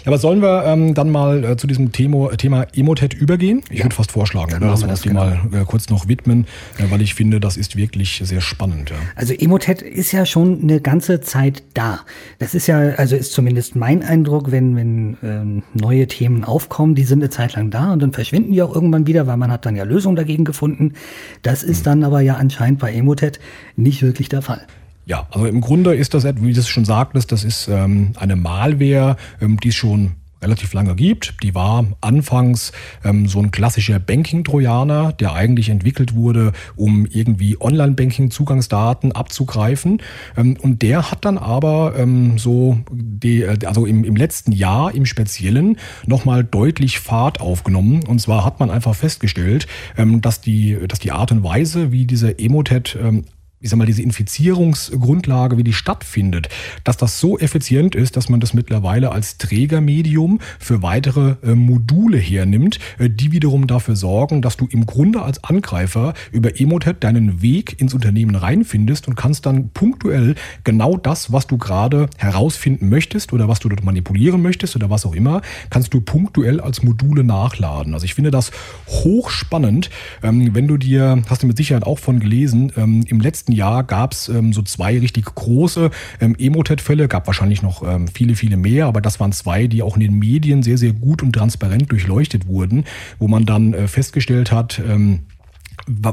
[0.07, 3.61] Aber sollen wir ähm, dann mal äh, zu diesem Thema, Thema Emotet übergehen?
[3.69, 3.85] Ich ja.
[3.85, 5.25] würde fast vorschlagen, oder, dass wir uns die genau.
[5.25, 6.45] mal äh, kurz noch widmen,
[6.77, 8.89] äh, weil ich finde, das ist wirklich sehr spannend.
[8.89, 8.95] Ja.
[9.15, 11.99] Also Emotet ist ja schon eine ganze Zeit da.
[12.39, 17.03] Das ist ja, also ist zumindest mein Eindruck, wenn, wenn ähm, neue Themen aufkommen, die
[17.03, 19.65] sind eine Zeit lang da und dann verschwinden die auch irgendwann wieder, weil man hat
[19.65, 20.93] dann ja Lösungen dagegen gefunden.
[21.41, 21.83] Das ist hm.
[21.83, 23.41] dann aber ja anscheinend bei Emotet
[23.75, 24.65] nicht wirklich der Fall.
[25.07, 28.35] Ja, also im Grunde ist das, wie du es schon sagtest, das ist ähm, eine
[28.35, 31.41] Malware, ähm, die es schon relativ lange gibt.
[31.43, 32.73] Die war anfangs
[33.05, 40.01] ähm, so ein klassischer Banking-Trojaner, der eigentlich entwickelt wurde, um irgendwie Online-Banking-Zugangsdaten abzugreifen.
[40.35, 44.93] Ähm, und der hat dann aber ähm, so, die, äh, also im, im letzten Jahr
[44.93, 48.03] im Speziellen nochmal deutlich Fahrt aufgenommen.
[48.05, 52.05] Und zwar hat man einfach festgestellt, ähm, dass, die, dass die Art und Weise, wie
[52.05, 53.23] dieser Emotet ähm,
[53.67, 56.47] ich sag mal, diese Infizierungsgrundlage, wie die stattfindet,
[56.85, 62.17] dass das so effizient ist, dass man das mittlerweile als Trägermedium für weitere äh, Module
[62.17, 67.41] hernimmt, äh, die wiederum dafür sorgen, dass du im Grunde als Angreifer über Emotet deinen
[67.41, 73.33] Weg ins Unternehmen reinfindest und kannst dann punktuell genau das, was du gerade herausfinden möchtest
[73.33, 77.25] oder was du dort manipulieren möchtest oder was auch immer, kannst du punktuell als Module
[77.25, 77.93] nachladen.
[77.93, 78.51] Also ich finde das
[78.87, 79.89] hochspannend,
[80.23, 83.83] ähm, wenn du dir, hast du mit Sicherheit auch von gelesen, ähm, im letzten Jahr
[83.83, 85.91] gab es ähm, so zwei richtig große
[86.21, 89.95] ähm, Emotet-Fälle, gab wahrscheinlich noch ähm, viele, viele mehr, aber das waren zwei, die auch
[89.95, 92.85] in den Medien sehr, sehr gut und transparent durchleuchtet wurden,
[93.19, 95.21] wo man dann äh, festgestellt hat, ähm,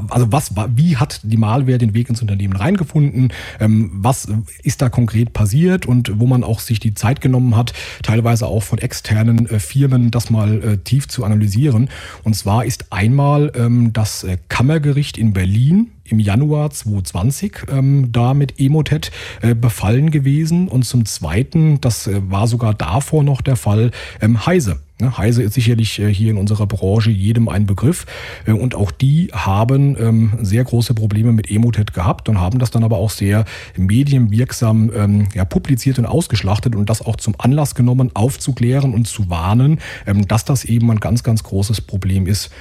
[0.09, 3.33] also was, wie hat die Malware den Weg ins Unternehmen reingefunden?
[3.59, 4.27] Ähm, was
[4.63, 7.73] ist da konkret passiert und wo man auch sich die Zeit genommen hat,
[8.03, 11.89] teilweise auch von externen äh, Firmen das mal äh, tief zu analysieren.
[12.23, 18.33] Und zwar ist einmal ähm, das äh, Kammergericht in Berlin im Januar 2020 ähm, da
[18.33, 19.11] mit Emotet
[19.41, 24.45] äh, befallen gewesen und zum Zweiten, das äh, war sogar davor noch der Fall, ähm,
[24.45, 24.79] Heise.
[24.97, 28.05] Ne, Heise ist sicherlich äh, hier in unserer Branche jedem ein Begriff
[28.45, 32.71] äh, und auch die haben ähm, sehr große Probleme mit Emotet gehabt und haben das
[32.71, 33.43] dann aber auch sehr
[33.75, 39.29] medienwirksam ähm, ja, publiziert und ausgeschlachtet und das auch zum Anlass genommen, aufzuklären und zu
[39.29, 42.51] warnen, ähm, dass das eben ein ganz, ganz großes Problem ist.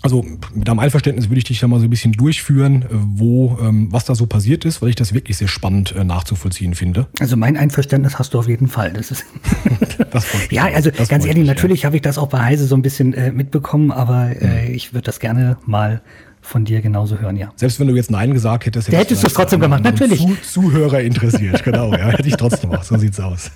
[0.00, 0.24] Also
[0.54, 3.88] mit einem Einverständnis würde ich dich da mal so ein bisschen durchführen, äh, wo, ähm,
[3.90, 7.06] was da so passiert ist, weil ich das wirklich sehr spannend äh, nachzuvollziehen finde.
[7.18, 8.92] Also mein Einverständnis hast du auf jeden Fall.
[8.92, 9.24] Das ist
[10.10, 11.86] das ja, also das ganz ehrlich, mich, natürlich ja.
[11.86, 14.74] habe ich das auch bei Heise so ein bisschen äh, mitbekommen, aber äh, mhm.
[14.74, 16.00] ich würde das gerne mal
[16.40, 17.52] von dir genauso hören, ja.
[17.56, 20.20] Selbst wenn du jetzt Nein gesagt hättest, hättest, hättest du es trotzdem gemacht, natürlich.
[20.20, 23.50] Zu Zuhörer interessiert, genau, ja, hätte ich trotzdem auch, so sieht's aus.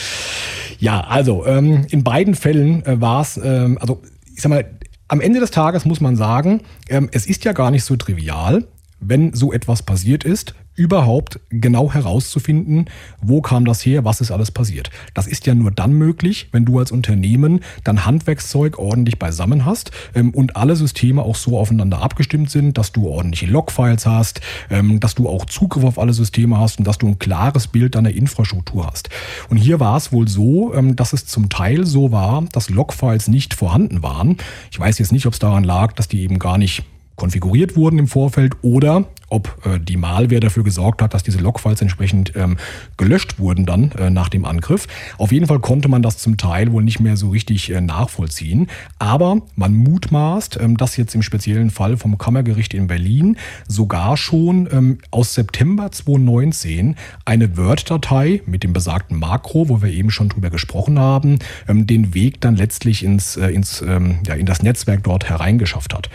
[0.78, 4.02] ja, also ähm, in beiden Fällen äh, war es, ähm, also
[4.34, 4.66] ich sag mal,
[5.08, 8.64] am Ende des Tages muss man sagen, ähm, es ist ja gar nicht so trivial,
[9.00, 12.86] wenn so etwas passiert ist, überhaupt genau herauszufinden,
[13.20, 14.90] wo kam das her, was ist alles passiert.
[15.12, 19.90] Das ist ja nur dann möglich, wenn du als Unternehmen dein Handwerkszeug ordentlich beisammen hast
[20.14, 25.00] ähm, und alle Systeme auch so aufeinander abgestimmt sind, dass du ordentliche Logfiles hast, ähm,
[25.00, 28.10] dass du auch Zugriff auf alle Systeme hast und dass du ein klares Bild deiner
[28.10, 29.10] Infrastruktur hast.
[29.50, 33.26] Und hier war es wohl so, ähm, dass es zum Teil so war, dass Logfiles
[33.26, 34.36] nicht vorhanden waren.
[34.70, 36.84] Ich weiß jetzt nicht, ob es daran lag, dass die eben gar nicht
[37.18, 41.82] konfiguriert wurden im Vorfeld oder ob äh, die Malware dafür gesorgt hat, dass diese Logfiles
[41.82, 42.56] entsprechend ähm,
[42.96, 44.86] gelöscht wurden dann äh, nach dem Angriff.
[45.18, 48.68] Auf jeden Fall konnte man das zum Teil wohl nicht mehr so richtig äh, nachvollziehen.
[48.98, 54.68] Aber man mutmaßt, ähm, dass jetzt im speziellen Fall vom Kammergericht in Berlin sogar schon
[54.72, 60.50] ähm, aus September 2019 eine Word-Datei mit dem besagten Makro, wo wir eben schon drüber
[60.50, 61.38] gesprochen haben,
[61.68, 65.92] ähm, den Weg dann letztlich ins, äh, ins, ähm, ja, in das Netzwerk dort hereingeschafft
[65.92, 66.08] hat.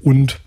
[0.00, 0.40] Und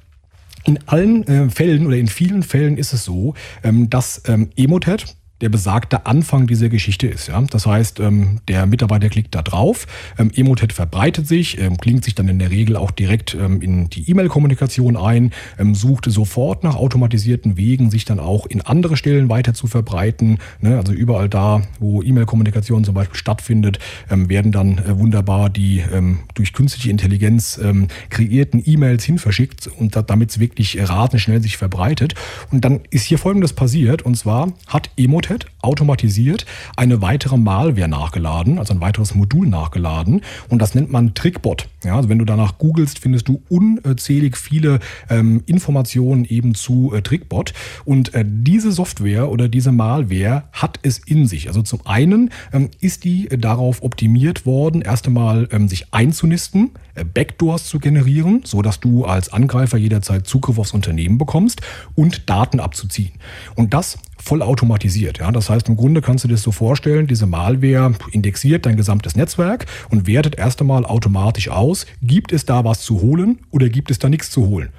[0.68, 5.16] in allen äh, Fällen oder in vielen Fällen ist es so, ähm, dass ähm, Emotet,
[5.41, 7.27] der besagte Anfang dieser Geschichte ist.
[7.27, 7.41] Ja?
[7.41, 9.85] Das heißt, ähm, der Mitarbeiter klickt da drauf,
[10.17, 13.89] ähm, Emotet verbreitet sich, ähm, klingt sich dann in der Regel auch direkt ähm, in
[13.89, 19.29] die E-Mail-Kommunikation ein, ähm, sucht sofort nach automatisierten Wegen, sich dann auch in andere Stellen
[19.29, 20.39] weiter zu verbreiten.
[20.59, 20.77] Ne?
[20.77, 23.79] Also überall da, wo E-Mail-Kommunikation zum Beispiel stattfindet,
[24.09, 29.95] ähm, werden dann äh, wunderbar die ähm, durch künstliche Intelligenz ähm, kreierten E-Mails hinverschickt und
[29.95, 32.15] da, damit es wirklich ratenschnell sich verbreitet.
[32.51, 37.88] Und dann ist hier Folgendes passiert, und zwar hat Emotet Notepad automatisiert eine weitere Malware
[37.88, 40.21] nachgeladen, also ein weiteres Modul nachgeladen.
[40.49, 41.67] Und das nennt man Trickbot.
[41.84, 47.01] Ja, also wenn du danach googelst, findest du unzählig viele ähm, Informationen eben zu äh,
[47.01, 47.53] Trickbot.
[47.86, 51.47] Und äh, diese Software oder diese Malware hat es in sich.
[51.47, 56.71] Also zum einen ähm, ist die äh, darauf optimiert worden, erst einmal ähm, sich einzunisten,
[56.95, 61.61] äh, Backdoors zu generieren, so dass du als Angreifer jederzeit Zugriff aufs Unternehmen bekommst
[61.95, 63.11] und Daten abzuziehen.
[63.55, 63.97] Und das
[64.28, 65.19] vollautomatisiert.
[65.19, 65.32] Ja?
[65.32, 69.15] Das heißt, im Grunde kannst du dir das so vorstellen, diese Malware indexiert dein gesamtes
[69.15, 73.89] Netzwerk und wertet erst einmal automatisch aus, gibt es da was zu holen oder gibt
[73.89, 74.69] es da nichts zu holen.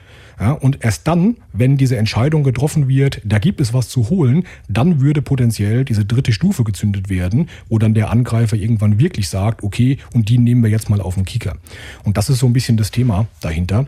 [0.40, 4.44] Ja, und erst dann, wenn diese Entscheidung getroffen wird, da gibt es was zu holen,
[4.68, 9.64] dann würde potenziell diese dritte Stufe gezündet werden, wo dann der Angreifer irgendwann wirklich sagt,
[9.64, 11.56] okay, und die nehmen wir jetzt mal auf den Kicker.
[12.04, 13.86] Und das ist so ein bisschen das Thema dahinter.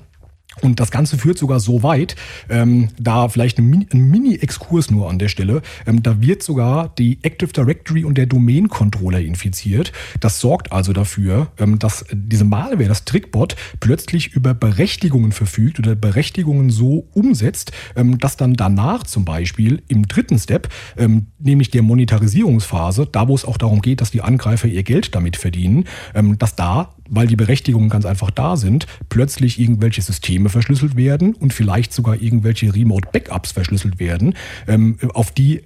[0.62, 2.16] Und das Ganze führt sogar so weit,
[2.48, 7.52] ähm, da vielleicht ein Mini-Exkurs nur an der Stelle, ähm, da wird sogar die Active
[7.52, 9.92] Directory und der Domain-Controller infiziert.
[10.18, 15.94] Das sorgt also dafür, ähm, dass diese Malware, das Trickbot, plötzlich über Berechtigungen verfügt oder
[15.94, 21.82] Berechtigungen so umsetzt, ähm, dass dann danach zum Beispiel im dritten Step, ähm, nämlich der
[21.82, 25.84] Monetarisierungsphase, da wo es auch darum geht, dass die Angreifer ihr Geld damit verdienen,
[26.14, 31.34] ähm, dass da weil die Berechtigungen ganz einfach da sind, plötzlich irgendwelche Systeme verschlüsselt werden
[31.34, 34.34] und vielleicht sogar irgendwelche Remote-Backups verschlüsselt werden,
[34.66, 35.62] ähm, auf die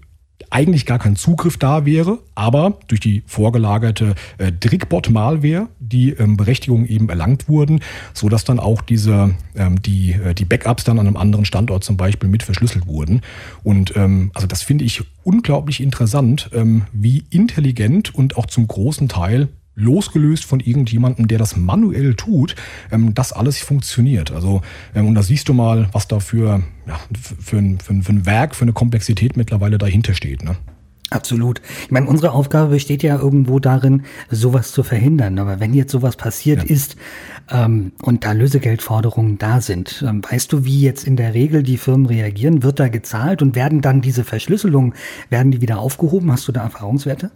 [0.51, 6.87] eigentlich gar kein Zugriff da wäre, aber durch die vorgelagerte äh, Drickbot-Malware die ähm, Berechtigungen
[6.87, 7.81] eben erlangt wurden,
[8.13, 11.85] so dass dann auch diese ähm, die äh, die Backups dann an einem anderen Standort
[11.85, 13.23] zum Beispiel mit verschlüsselt wurden.
[13.63, 19.09] Und ähm, also das finde ich unglaublich interessant, ähm, wie intelligent und auch zum großen
[19.09, 22.55] Teil losgelöst von irgendjemandem, der das manuell tut,
[22.91, 24.31] ähm, das alles funktioniert.
[24.31, 24.63] Also,
[24.95, 27.01] ähm, und da siehst du mal, was da für, ja,
[27.41, 30.45] für, ein, für, ein, für ein Werk, für eine Komplexität mittlerweile dahinter steht.
[30.45, 30.57] Ne?
[31.11, 31.61] Absolut.
[31.85, 35.39] Ich meine, unsere Aufgabe besteht ja irgendwo darin, sowas zu verhindern.
[35.39, 36.75] Aber wenn jetzt sowas passiert ja.
[36.75, 36.97] ist
[37.51, 41.77] ähm, und da Lösegeldforderungen da sind, ähm, weißt du, wie jetzt in der Regel die
[41.77, 42.63] Firmen reagieren?
[42.63, 44.95] Wird da gezahlt und werden dann diese Verschlüsselungen,
[45.31, 46.33] werden die wieder aufgehoben?
[46.33, 47.31] Hast du da Erfahrungswerte?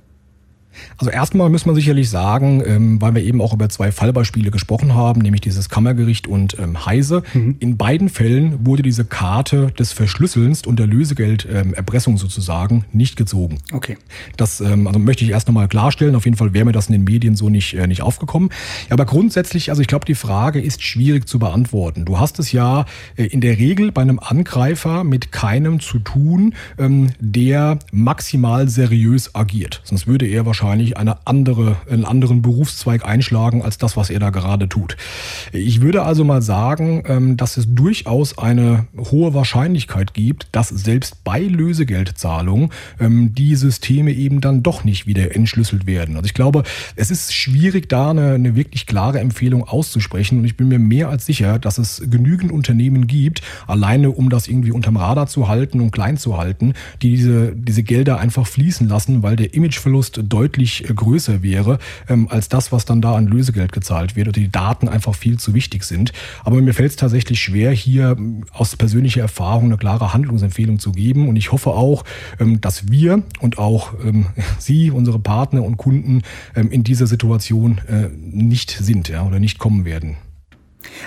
[0.98, 4.94] Also erstmal muss man sicherlich sagen, ähm, weil wir eben auch über zwei Fallbeispiele gesprochen
[4.94, 7.22] haben, nämlich dieses Kammergericht und ähm, Heise.
[7.34, 7.56] Mhm.
[7.60, 13.58] In beiden Fällen wurde diese Karte des Verschlüsselns und der Lösegelderpressung ähm, sozusagen nicht gezogen.
[13.72, 13.96] Okay.
[14.36, 16.14] Das ähm, also möchte ich erst nochmal klarstellen.
[16.14, 18.50] Auf jeden Fall wäre mir das in den Medien so nicht, äh, nicht aufgekommen.
[18.90, 22.04] Aber grundsätzlich, also ich glaube, die Frage ist schwierig zu beantworten.
[22.04, 26.54] Du hast es ja äh, in der Regel bei einem Angreifer mit keinem zu tun,
[27.18, 29.80] der maximal seriös agiert.
[29.84, 34.20] Sonst würde er wahrscheinlich wahrscheinlich eine andere, einen anderen Berufszweig einschlagen als das, was er
[34.20, 34.98] da gerade tut.
[35.50, 41.24] Ich würde also mal sagen, ähm, dass es durchaus eine hohe Wahrscheinlichkeit gibt, dass selbst
[41.24, 46.16] bei Lösegeldzahlung ähm, die Systeme eben dann doch nicht wieder entschlüsselt werden.
[46.16, 46.64] Also ich glaube,
[46.96, 51.08] es ist schwierig, da eine, eine wirklich klare Empfehlung auszusprechen und ich bin mir mehr
[51.08, 55.80] als sicher, dass es genügend Unternehmen gibt, alleine um das irgendwie unterm Radar zu halten
[55.80, 60.47] und klein zu halten, die diese, diese Gelder einfach fließen lassen, weil der Imageverlust deutlich
[60.48, 61.78] deutlich äh, größer wäre
[62.08, 65.38] ähm, als das, was dann da an Lösegeld gezahlt wird oder die Daten einfach viel
[65.38, 66.12] zu wichtig sind.
[66.44, 70.92] Aber mir fällt es tatsächlich schwer, hier ähm, aus persönlicher Erfahrung eine klare Handlungsempfehlung zu
[70.92, 71.28] geben.
[71.28, 72.04] Und ich hoffe auch,
[72.40, 74.26] ähm, dass wir und auch ähm,
[74.58, 76.22] Sie, unsere Partner und Kunden
[76.54, 80.16] ähm, in dieser Situation äh, nicht sind ja, oder nicht kommen werden.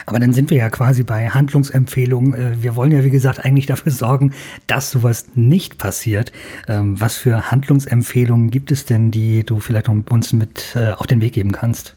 [0.05, 2.33] Aber dann sind wir ja quasi bei Handlungsempfehlungen.
[2.33, 4.33] Äh, wir wollen ja, wie gesagt, eigentlich dafür sorgen,
[4.67, 6.31] dass sowas nicht passiert.
[6.67, 11.21] Ähm, was für Handlungsempfehlungen gibt es denn, die du vielleicht uns mit äh, auf den
[11.21, 11.95] Weg geben kannst?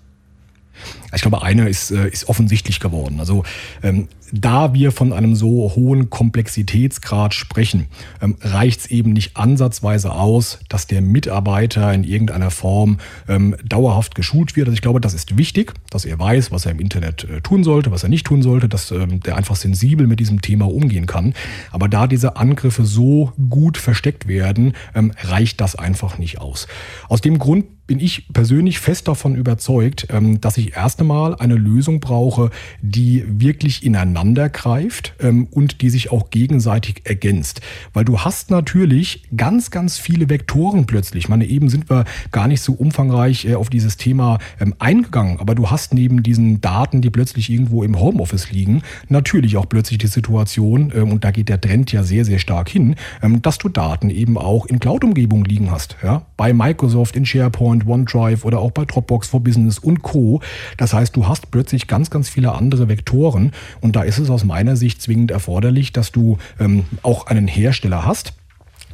[1.15, 3.21] Ich glaube, eine ist, äh, ist offensichtlich geworden.
[3.21, 3.45] Also
[3.83, 7.87] ähm, da wir von einem so hohen Komplexitätsgrad sprechen,
[8.21, 12.99] ähm, reicht es eben nicht ansatzweise aus, dass der Mitarbeiter in irgendeiner Form
[13.29, 14.67] ähm, dauerhaft geschult wird.
[14.67, 17.63] Also ich glaube, das ist wichtig, dass er weiß, was er im Internet äh, tun
[17.63, 21.07] sollte, was er nicht tun sollte, dass ähm, der einfach sensibel mit diesem Thema umgehen
[21.07, 21.35] kann.
[21.71, 26.67] Aber da diese Angriffe so gut versteckt werden, ähm, reicht das einfach nicht aus.
[27.09, 31.57] Aus dem Grund bin ich persönlich fest davon überzeugt, ähm, dass ich erst einmal eine
[31.57, 37.61] Lösung brauche, die wirklich ineinander greift ähm, und die sich auch gegenseitig ergänzt.
[37.93, 41.25] Weil du hast natürlich ganz, ganz viele Vektoren plötzlich.
[41.25, 45.39] Ich meine, eben sind wir gar nicht so umfangreich äh, auf dieses Thema ähm, eingegangen,
[45.39, 49.99] aber du hast neben diesen Daten, die plötzlich irgendwo im Homeoffice liegen, natürlich auch plötzlich
[49.99, 52.95] die Situation, und da geht der Trend ja sehr, sehr stark hin,
[53.43, 55.97] dass du Daten eben auch in Cloud-Umgebungen liegen hast.
[56.03, 56.23] Ja?
[56.37, 60.41] Bei Microsoft, in SharePoint, SharePoint, OneDrive oder auch bei Dropbox for Business und Co.
[60.77, 64.45] Das heißt, du hast plötzlich ganz, ganz viele andere Vektoren und da ist es aus
[64.45, 68.35] meiner Sicht zwingend erforderlich, dass du ähm, auch einen Hersteller hast,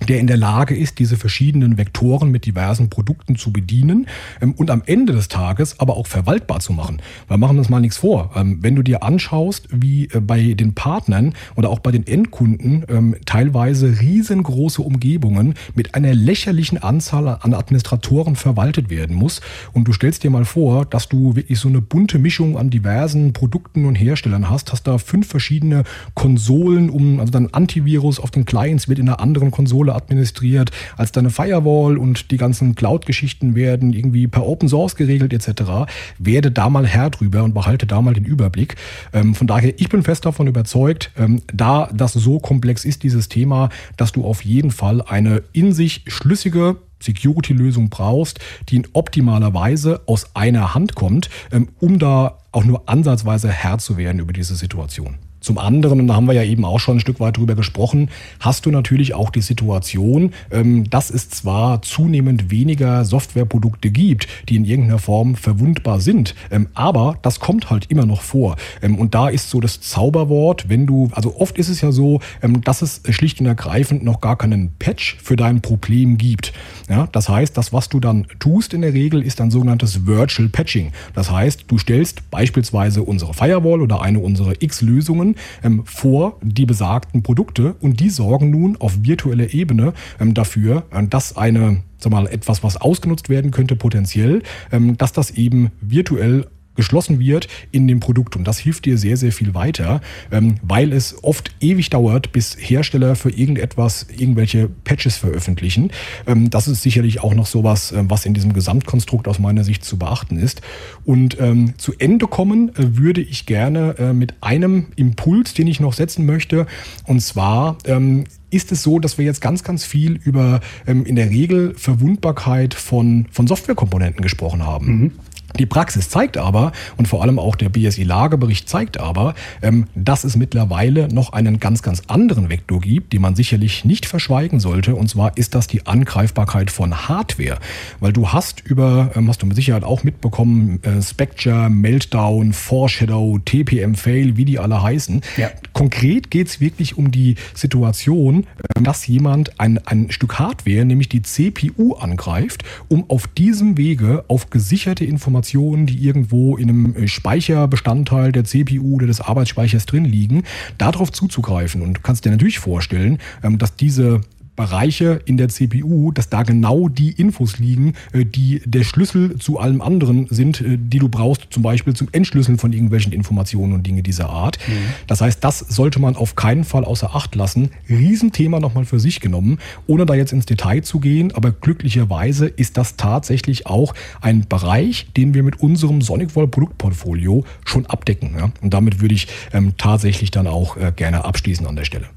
[0.08, 4.06] der in der Lage ist, diese verschiedenen Vektoren mit diversen Produkten zu bedienen
[4.40, 7.02] ähm, und am Ende des Tages aber auch verwaltbar zu machen.
[7.28, 8.30] Weil machen wir uns mal nichts vor.
[8.34, 12.84] Ähm, wenn du dir anschaust, wie äh, bei den Partnern oder auch bei den Endkunden
[12.88, 19.40] ähm, teilweise riesengroße Umgebungen mit einer lächerlichen Anzahl an Administratoren verwaltet werden muss
[19.72, 23.32] und du stellst dir mal vor, dass du wirklich so eine bunte Mischung an diversen
[23.32, 25.84] Produkten und Herstellern hast, hast da fünf verschiedene
[26.14, 30.70] Konsolen, um also dann Antivirus auf den Clients wird in einer anderen Konsole Konsole administriert
[30.96, 35.90] als deine Firewall und die ganzen Cloud-Geschichten werden irgendwie per Open Source geregelt etc.
[36.18, 38.76] Werde da mal Herr drüber und behalte da mal den Überblick.
[39.12, 43.28] Ähm, von daher, ich bin fest davon überzeugt, ähm, da das so komplex ist, dieses
[43.28, 49.54] Thema, dass du auf jeden Fall eine in sich schlüssige Security-Lösung brauchst, die in optimaler
[49.54, 54.32] Weise aus einer Hand kommt, ähm, um da auch nur ansatzweise Herr zu werden über
[54.32, 55.29] diese Situation.
[55.40, 58.10] Zum anderen, und da haben wir ja eben auch schon ein Stück weit drüber gesprochen,
[58.40, 64.56] hast du natürlich auch die Situation, ähm, dass es zwar zunehmend weniger Softwareprodukte gibt, die
[64.56, 68.56] in irgendeiner Form verwundbar sind, ähm, aber das kommt halt immer noch vor.
[68.82, 72.20] Ähm, und da ist so das Zauberwort, wenn du, also oft ist es ja so,
[72.64, 76.52] dass es schlicht und ergreifend noch gar keinen Patch für dein Problem gibt.
[76.88, 80.48] Ja, das heißt, das, was du dann tust in der Regel, ist ein sogenanntes Virtual
[80.48, 80.92] Patching.
[81.14, 85.29] Das heißt, du stellst beispielsweise unsere Firewall oder eine unserer X-Lösungen
[85.62, 87.74] ähm, vor die besagten Produkte.
[87.80, 92.62] Und die sorgen nun auf virtueller Ebene ähm, dafür, äh, dass eine, sag mal, etwas,
[92.62, 96.46] was ausgenutzt werden könnte potenziell, ähm, dass das eben virtuell
[96.80, 98.36] geschlossen wird in dem Produkt.
[98.36, 100.00] Und das hilft dir sehr, sehr viel weiter,
[100.32, 105.90] ähm, weil es oft ewig dauert, bis Hersteller für irgendetwas irgendwelche Patches veröffentlichen.
[106.26, 109.84] Ähm, das ist sicherlich auch noch sowas, äh, was in diesem Gesamtkonstrukt aus meiner Sicht
[109.84, 110.62] zu beachten ist.
[111.04, 115.80] Und ähm, zu Ende kommen äh, würde ich gerne äh, mit einem Impuls, den ich
[115.80, 116.66] noch setzen möchte.
[117.04, 121.16] Und zwar ähm, ist es so, dass wir jetzt ganz, ganz viel über ähm, in
[121.16, 124.86] der Regel Verwundbarkeit von, von Softwarekomponenten gesprochen haben.
[124.86, 125.12] Mhm.
[125.58, 130.36] Die Praxis zeigt aber, und vor allem auch der BSI-Lagebericht zeigt aber, ähm, dass es
[130.36, 134.94] mittlerweile noch einen ganz, ganz anderen Vektor gibt, den man sicherlich nicht verschweigen sollte.
[134.94, 137.58] Und zwar ist das die Angreifbarkeit von Hardware.
[138.00, 143.38] Weil du hast über, ähm, hast du mit Sicherheit auch mitbekommen, äh, Spectre, Meltdown, Foreshadow,
[143.44, 145.20] TPM-Fail, wie die alle heißen.
[145.36, 145.50] Ja.
[145.72, 148.46] Konkret geht es wirklich um die Situation,
[148.76, 154.24] äh, dass jemand ein, ein Stück Hardware, nämlich die CPU, angreift, um auf diesem Wege
[154.28, 159.86] auf gesicherte Informationen Informationen, die irgendwo in einem äh, Speicherbestandteil der CPU oder des Arbeitsspeichers
[159.86, 160.44] drin liegen,
[160.76, 161.80] darauf zuzugreifen.
[161.80, 164.20] Und kannst dir natürlich vorstellen, ähm, dass diese
[164.60, 169.58] Bereiche in der CPU, dass da genau die Infos liegen, äh, die der Schlüssel zu
[169.58, 173.86] allem anderen sind, äh, die du brauchst, zum Beispiel zum Entschlüsseln von irgendwelchen Informationen und
[173.86, 174.58] Dinge dieser Art.
[174.68, 174.72] Mhm.
[175.06, 177.70] Das heißt, das sollte man auf keinen Fall außer Acht lassen.
[177.88, 179.56] Riesenthema nochmal für sich genommen,
[179.86, 185.06] ohne da jetzt ins Detail zu gehen, aber glücklicherweise ist das tatsächlich auch ein Bereich,
[185.16, 188.34] den wir mit unserem SonicWall Produktportfolio schon abdecken.
[188.36, 188.52] Ja?
[188.60, 192.08] Und damit würde ich ähm, tatsächlich dann auch äh, gerne abschließen an der Stelle.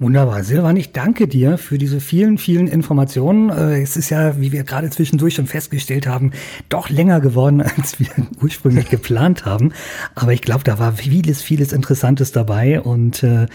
[0.00, 0.42] Wunderbar.
[0.44, 3.50] Silvan, ich danke dir für diese vielen, vielen Informationen.
[3.50, 6.32] Äh, es ist ja, wie wir gerade zwischendurch schon festgestellt haben,
[6.70, 8.08] doch länger geworden, als wir
[8.40, 9.74] ursprünglich geplant haben.
[10.14, 13.46] Aber ich glaube, da war vieles, vieles Interessantes dabei und äh,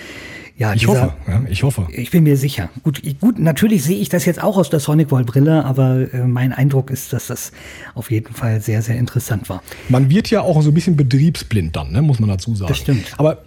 [0.56, 1.88] ja, ich dieser, hoffe, ja, ich hoffe.
[1.90, 2.70] Ich bin mir sicher.
[2.84, 6.28] Gut, gut, natürlich sehe ich das jetzt auch aus der Sonic Wall Brille, aber äh,
[6.28, 7.54] mein Eindruck ist, dass das
[7.96, 9.64] auf jeden Fall sehr, sehr interessant war.
[9.90, 12.70] Man wird ja auch so ein bisschen betriebsblind dann, ne, muss man dazu sagen.
[12.70, 13.16] Das stimmt.
[13.18, 13.40] Aber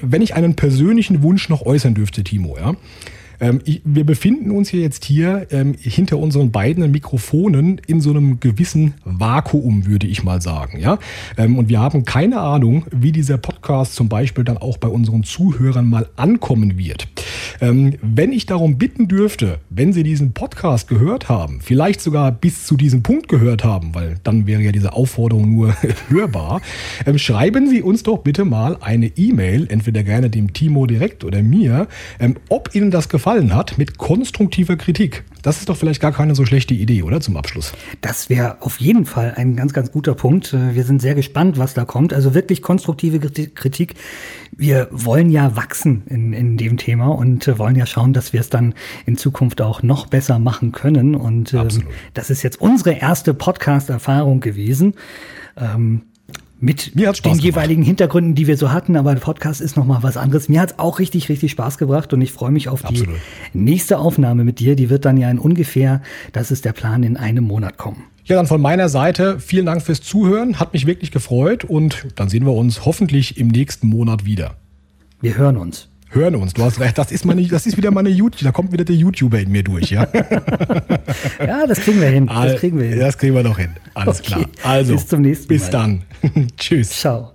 [0.00, 2.74] wenn ich einen persönlichen Wunsch noch äußern dürfte, Timo, ja,
[3.42, 8.38] ähm, wir befinden uns hier jetzt hier ähm, hinter unseren beiden Mikrofonen in so einem
[8.38, 10.78] gewissen Vakuum, würde ich mal sagen.
[10.78, 10.98] Ja?
[11.36, 15.24] Ähm, und wir haben keine Ahnung, wie dieser Podcast zum Beispiel dann auch bei unseren
[15.24, 17.08] Zuhörern mal ankommen wird.
[17.60, 22.64] Ähm, wenn ich darum bitten dürfte, wenn Sie diesen Podcast gehört haben, vielleicht sogar bis
[22.64, 25.74] zu diesem Punkt gehört haben, weil dann wäre ja diese Aufforderung nur
[26.08, 26.60] hörbar,
[27.06, 31.42] ähm, schreiben Sie uns doch bitte mal eine E-Mail, entweder gerne dem Timo direkt oder
[31.42, 31.88] mir,
[32.20, 35.24] ähm, ob Ihnen das gefallen gefallen hat, mit konstruktiver Kritik.
[35.40, 37.20] Das ist doch vielleicht gar keine so schlechte Idee, oder?
[37.20, 37.72] Zum Abschluss.
[38.02, 40.52] Das wäre auf jeden Fall ein ganz, ganz guter Punkt.
[40.52, 42.12] Äh, wir sind sehr gespannt, was da kommt.
[42.12, 43.94] Also wirklich konstruktive Kritik.
[44.54, 48.40] Wir wollen ja wachsen in, in dem Thema und äh, wollen ja schauen, dass wir
[48.40, 48.74] es dann
[49.06, 51.14] in Zukunft auch noch besser machen können.
[51.14, 54.94] Und ähm, das ist jetzt unsere erste Podcast-Erfahrung gewesen.
[55.56, 56.02] Ähm,
[56.62, 57.42] mit den gemacht.
[57.42, 60.48] jeweiligen Hintergründen, die wir so hatten, aber der Podcast ist nochmal was anderes.
[60.48, 63.16] Mir hat es auch richtig, richtig Spaß gebracht und ich freue mich auf Absolut.
[63.52, 64.76] die nächste Aufnahme mit dir.
[64.76, 66.02] Die wird dann ja in ungefähr,
[66.32, 68.04] das ist der Plan, in einem Monat kommen.
[68.26, 72.28] Ja, dann von meiner Seite vielen Dank fürs Zuhören, hat mich wirklich gefreut und dann
[72.28, 74.56] sehen wir uns hoffentlich im nächsten Monat wieder.
[75.20, 76.54] Wir hören uns hören uns.
[76.54, 78.96] Du hast recht, das ist, meine, das ist wieder meine YouTube, da kommt wieder der
[78.96, 80.06] YouTuber in mir durch, ja.
[81.40, 82.26] ja, das kriegen wir hin.
[82.26, 82.98] Das kriegen wir hin.
[82.98, 83.70] Das kriegen wir doch hin.
[83.94, 84.28] Alles okay.
[84.28, 84.46] klar.
[84.62, 85.58] Also, bis zum nächsten Mal.
[85.58, 86.02] Bis dann.
[86.56, 86.90] Tschüss.
[86.90, 87.32] Ciao.